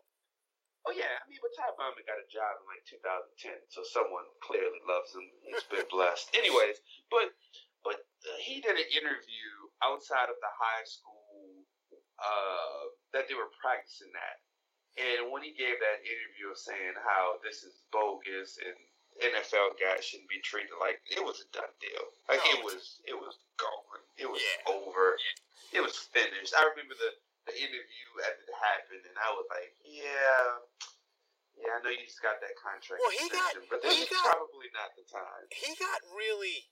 [0.87, 4.23] Oh yeah, I mean, but Ty Bouman got a job in like 2010, so someone
[4.39, 5.27] clearly loves him.
[5.43, 6.31] He's been blessed.
[6.39, 6.79] Anyways,
[7.11, 7.35] but
[7.83, 9.51] but uh, he did an interview
[9.83, 11.67] outside of the high school
[12.23, 12.83] uh,
[13.13, 14.39] that they were practicing at,
[14.95, 18.79] and when he gave that interview of saying how this is bogus and
[19.35, 22.05] NFL guys shouldn't be treated like it was a done deal.
[22.31, 24.01] Like No, it was it was gone.
[24.17, 24.71] It was Yeah.
[24.77, 25.19] over.
[25.73, 26.55] It was finished.
[26.55, 27.11] I remember the
[27.47, 30.61] the interview as it happened, and I was like, yeah,
[31.57, 34.11] yeah, I know you just got that contract Well, he got- but this he is
[34.11, 35.47] got- probably not the time.
[35.55, 36.69] He got really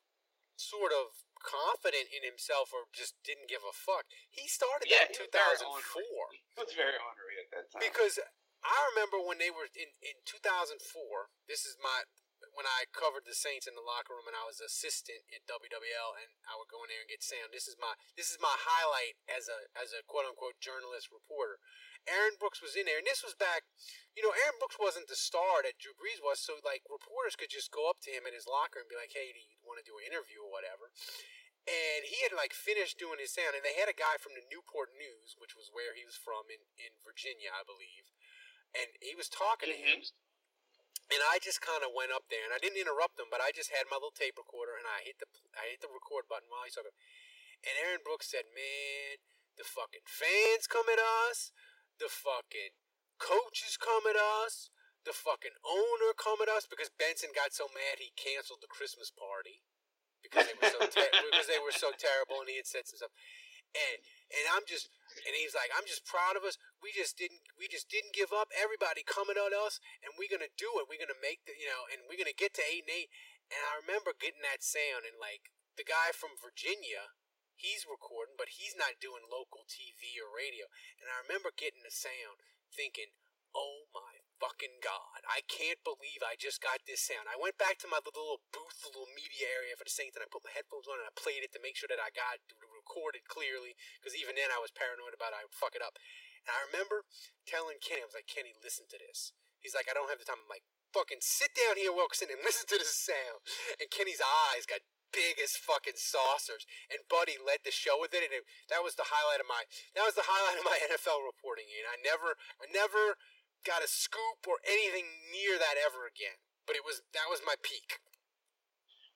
[0.57, 4.07] sort of confident in himself, or just didn't give a fuck.
[4.31, 7.71] He started Yeah, that in he was very 2004 He was very honorary at that
[7.71, 7.81] time.
[7.81, 8.19] because
[8.65, 11.29] I remember when they were in in 2004.
[11.47, 12.05] This is my
[12.55, 16.11] when I covered the Saints in the locker room and I was assistant at WWL
[16.19, 17.51] and I would go in there and get sound.
[17.51, 21.59] This is my this is my highlight as a as a quote unquote journalist reporter.
[22.05, 23.65] Aaron Brooks was in there, and this was back.
[24.13, 27.49] You know, Aaron Brooks wasn't the star that Drew Brees was, so like reporters could
[27.49, 29.81] just go up to him in his locker and be like, "Hey, do you want
[29.81, 30.93] to do an interview or whatever?"
[31.65, 34.45] And he had like finished doing his sound, and they had a guy from the
[34.53, 38.13] Newport News, which was where he was from in in Virginia, I believe,
[38.77, 40.05] and he was talking to him.
[41.13, 43.53] And I just kind of went up there, and I didn't interrupt him, but I
[43.53, 46.49] just had my little tape recorder, and I hit the I hit the record button
[46.49, 46.97] while he's talking.
[47.61, 49.21] And Aaron Brooks said, "Man,
[49.61, 51.53] the fucking fans come at us,
[52.01, 52.73] the fucking
[53.21, 54.73] coaches come at us,
[55.05, 59.13] the fucking owner come at us because Benson got so mad he canceled the Christmas
[59.13, 59.61] party
[60.25, 62.97] because they were so ter- because they were so terrible, and he had said some
[62.97, 63.13] stuff."
[63.75, 63.99] And
[64.31, 64.89] and I'm just
[65.27, 66.59] and he's like, I'm just proud of us.
[66.83, 68.51] We just didn't we just didn't give up.
[68.55, 70.87] Everybody coming at us, and we're gonna do it.
[70.87, 73.11] We're gonna make the you know, and we're gonna get to eight and eight.
[73.53, 77.15] And I remember getting that sound, and like the guy from Virginia,
[77.55, 80.71] he's recording, but he's not doing local TV or radio.
[81.03, 82.41] And I remember getting the sound,
[82.71, 83.15] thinking,
[83.55, 87.31] oh my fucking god, I can't believe I just got this sound.
[87.31, 90.29] I went back to my little booth, little media area for the Saints, and I
[90.29, 92.43] put my headphones on and I played it to make sure that I got
[92.95, 95.99] recorded clearly, because even then I was paranoid about I would fuck it up.
[96.47, 97.03] And I remember
[97.43, 99.35] telling Kenny, I was like, Kenny, listen to this.
[99.59, 100.47] He's like, I don't have the time.
[100.47, 100.63] I'm like,
[100.95, 103.43] fucking sit down here, Wilkerson, and listen to this sound.
[103.83, 106.63] And Kenny's eyes got big as fucking saucers.
[106.87, 109.67] And Buddy led the show with it, and it, that was the highlight of my
[109.99, 111.67] that was the highlight of my NFL reporting.
[111.75, 113.19] And I never, I never
[113.67, 116.39] got a scoop or anything near that ever again.
[116.63, 117.99] But it was that was my peak.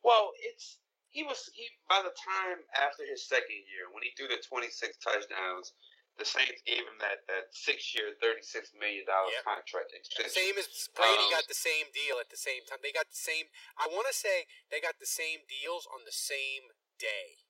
[0.03, 0.81] Well, it's
[1.11, 4.75] he was he by the time after his second year when he threw the 26
[5.01, 5.73] touchdowns,
[6.21, 9.45] the Saints gave him that that six year, 36 million dollar Yep.
[9.45, 10.35] contract extension.
[10.35, 12.81] Same as Brady Um, got the same deal at the same time.
[12.83, 13.49] They got the same.
[13.79, 17.45] I want to say they got the same deals on the same day.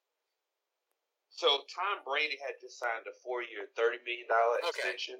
[1.30, 4.90] So Tom Brady had just signed a four year, thirty million dollar Okay.
[4.90, 5.18] extension,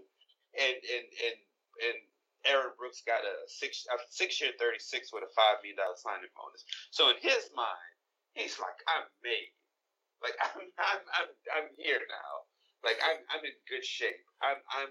[0.54, 1.36] and and and
[1.88, 1.98] and
[2.44, 5.96] Aaron Brooks got a six a six year, thirty six with a five million dollar
[5.96, 6.64] signing bonus.
[6.90, 7.92] So in his mind,
[8.38, 9.50] he's like, I'm me.
[10.22, 12.32] Like I'm I'm I'm I'm here now.
[12.86, 14.22] Like I'm I'm in good shape.
[14.42, 14.90] I'm I'm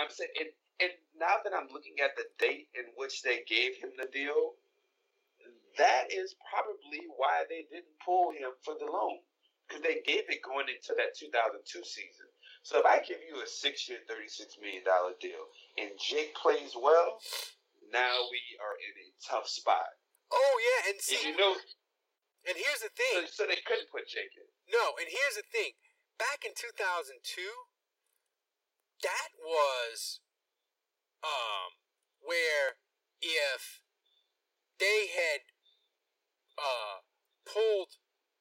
[0.00, 0.50] I'm saying and
[0.80, 4.56] and now that I'm looking at the date in which they gave him the deal,
[5.78, 9.22] that is probably why they didn't pull him for Delhomme
[9.68, 12.28] because they gave it going into that 2002 season.
[12.62, 17.18] So if I give you a six-year, thirty-six million dollar deal, and Jake plays well,
[17.92, 19.90] now we are in a tough spot.
[20.32, 21.56] Oh yeah, and see, And you know,
[22.48, 23.26] and here's the thing.
[23.30, 24.46] so they couldn't put Jake in.
[24.70, 25.78] No, and here's the thing.
[26.18, 27.18] Back in 2002,
[29.02, 30.20] that was
[31.22, 31.78] um
[32.22, 32.78] where
[33.22, 33.82] if
[34.78, 35.46] they had
[36.58, 37.02] uh
[37.46, 37.98] pulled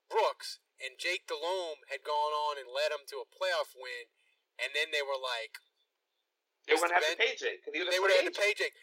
[0.10, 4.10] Brooks and Jake Delhomme had gone on and led them to a playoff win,
[4.58, 5.62] and then they were like,
[6.66, 8.34] They wouldn't have Ben- to pay Jake because he was a they would have had
[8.34, 8.74] to pay Jake.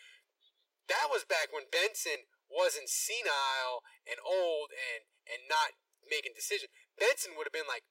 [0.86, 5.76] That was back when Benson wasn't senile and old and and not
[6.08, 6.72] making decisions.
[6.96, 7.84] Benson would have been like,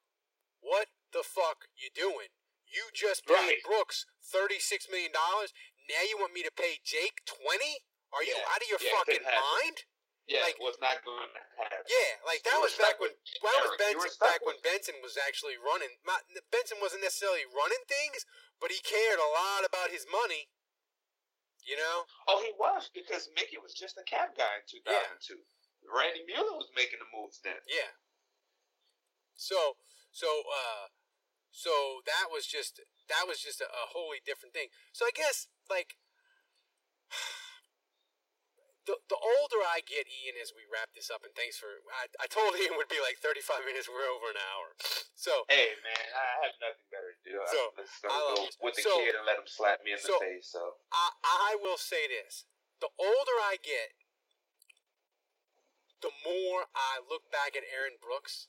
[0.60, 2.34] "What the fuck you doing?
[2.68, 3.64] You just paid Right.
[3.64, 5.54] Brooks thirty six million dollars.
[5.88, 7.86] Now you want me to pay Jake twenty?
[8.12, 8.50] Are you Yeah.
[8.50, 9.86] out of your Yeah, fucking mind?
[10.28, 11.86] Yeah, like- was not going to happen.
[11.88, 16.00] Yeah, like that was back when that was Benson back when Benson was actually running.
[16.04, 18.26] Not, Benson wasn't necessarily running things,
[18.60, 20.50] but he cared a lot about his money.
[21.68, 22.08] You know?
[22.32, 25.36] Oh, he was because Mickey was just a cap guy in 2002.
[25.84, 27.60] Randy Mueller was making the moves then.
[27.68, 27.92] Yeah.
[29.36, 29.76] So
[30.12, 30.90] so uh
[31.52, 32.80] so that was just
[33.12, 34.72] that was just a, a wholly different thing.
[34.96, 36.00] So I guess like
[38.88, 42.08] the the older I get, Ian, as we wrap this up, and thanks for I,
[42.24, 43.92] I told Ian it would be like thirty five minutes.
[43.92, 44.74] We're over an hour.
[45.14, 47.36] So Hey man, I have nothing better to do.
[47.52, 49.92] So, I'm just I gonna go with the So- kid and let him slap me
[49.94, 50.48] in so- the face.
[50.56, 52.48] So I I will say this:
[52.80, 53.92] the older I get,
[56.00, 58.48] the more I look back at Aaron Brooks,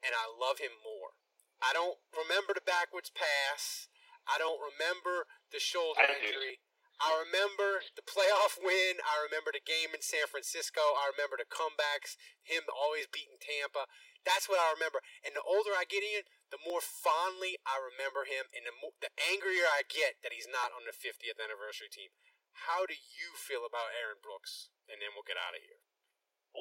[0.00, 1.12] and I love him more.
[1.60, 3.90] I don't remember the backwards pass.
[4.24, 6.60] I don't remember the shoulder injury.
[6.98, 8.98] I remember the playoff win.
[9.02, 10.82] I remember the game in San Francisco.
[10.98, 13.86] I remember the comebacks, him always beating Tampa.
[14.26, 15.00] That's what I remember.
[15.22, 18.98] And the older I get in, the more fondly I remember him, and the, mo-
[18.98, 22.10] the angrier I get that he's not on the 50th anniversary team.
[22.66, 24.74] How do you feel about Aaron Brooks?
[24.90, 25.78] And then we'll get out of here.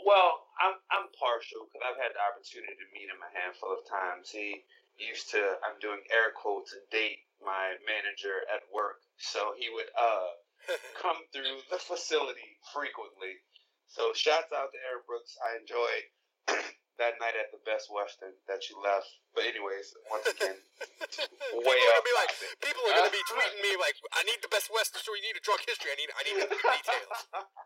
[0.05, 3.81] Well, I'm I'm partial because I've had the opportunity to meet him a handful of
[3.87, 4.29] times.
[4.29, 4.67] He
[4.99, 10.29] used to I'm doing air quotes date my manager at work, so he would uh
[11.01, 13.37] come through the facility frequently.
[13.87, 15.37] So shouts out to Aaron Brooks.
[15.39, 16.05] I enjoyed
[16.99, 19.07] that night at the Best Western that you left.
[19.37, 22.57] But anyways, once again, people way are gonna be like, topic.
[22.57, 25.21] people are gonna be tweeting me like, I need the best Western story.
[25.21, 25.93] You need a drunk history.
[25.93, 27.09] I need, I need the details.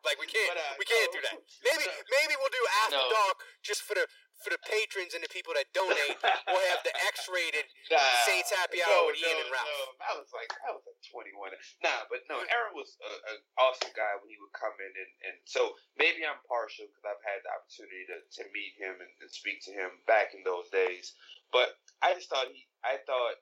[0.03, 1.15] Like we can't, But, uh, we can't no.
[1.15, 1.35] do that.
[1.71, 3.07] Maybe, maybe we'll do after No.
[3.07, 4.03] dark just for the
[4.41, 6.17] for the patrons and the people that donate.
[6.49, 7.61] we'll have the X-rated
[7.93, 9.69] Nah, Saints happy hour no, with Ian no, and Ralph.
[9.69, 11.53] No, I was like, I was like 21.
[11.85, 12.97] Nah, but no, Aaron was
[13.29, 17.05] an awesome guy when he would come in, and, and so maybe I'm partial because
[17.05, 20.41] I've had the opportunity to, to meet him and, and speak to him back in
[20.41, 21.13] those days.
[21.51, 21.69] But
[22.01, 23.37] I just thought he, I thought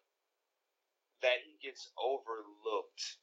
[1.22, 3.18] that he gets overlooked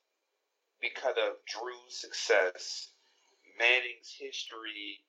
[0.81, 2.91] because of Drew's success,
[3.59, 5.01] Manning's history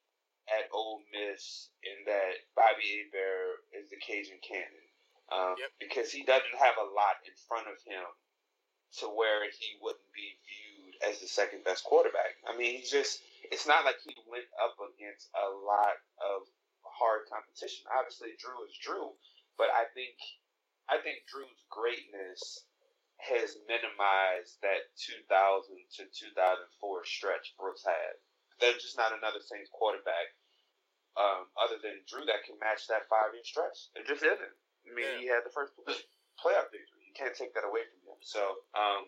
[0.48, 4.88] at Ole Miss, and that Bobby Hebert is the Cajun cannon.
[5.28, 5.72] Um, Yep.
[5.80, 8.08] Because he doesn't have a lot in front of him
[9.04, 12.40] to where he wouldn't be viewed as the second best quarterback.
[12.48, 13.20] I mean, he's just,
[13.52, 16.48] it's not like he went up against a lot of
[16.88, 17.84] hard competition.
[17.92, 19.12] Obviously, Drew is Drew,
[19.58, 20.16] but I think,
[20.90, 22.64] I think Drew's greatness
[23.18, 25.26] has minimized that 2000
[25.98, 28.14] to 2004 stretch Brooks had.
[28.62, 30.34] There's just not another Saints quarterback
[31.18, 33.90] um, other than Drew that can match that five year stretch.
[33.98, 34.56] It just isn't.
[34.86, 35.20] I mean, Yeah.
[35.20, 35.74] he had the first
[36.38, 37.02] playoff victory.
[37.10, 38.20] You can't take that away from him.
[38.22, 38.42] So,
[38.78, 39.04] um,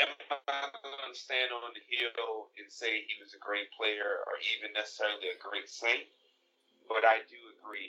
[0.00, 0.08] am
[0.48, 4.40] I going to stand on the hill and say he was a great player or
[4.56, 6.08] even necessarily a great Saint?
[6.88, 7.40] But I do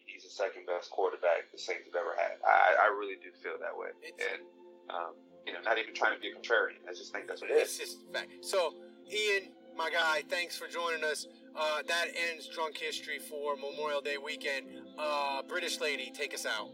[0.06, 2.38] he's the second best quarterback the Saints have ever had.
[2.46, 3.90] I, I really do feel that way.
[4.02, 4.42] It's- and,
[4.90, 5.14] um,
[5.46, 6.82] you know, not even trying to be a contrarian.
[6.90, 8.30] I just think that's what it It's just fact.
[8.42, 8.74] So,
[9.12, 11.28] Ian, my guy, thanks for joining us.
[11.56, 14.68] Uh, that ends Drunk History for Memorial Day weekend.
[14.98, 16.70] Uh, British lady, take us out.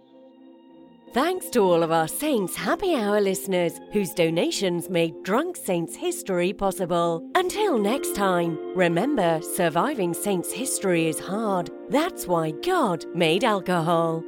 [1.14, 6.54] Thanks to all of our Saints Happy Hour listeners whose donations made Drunk Saints history
[6.54, 7.24] possible.
[7.36, 11.70] Until next time, remember surviving Saints history is hard.
[11.90, 14.24] That's why God made alcohol.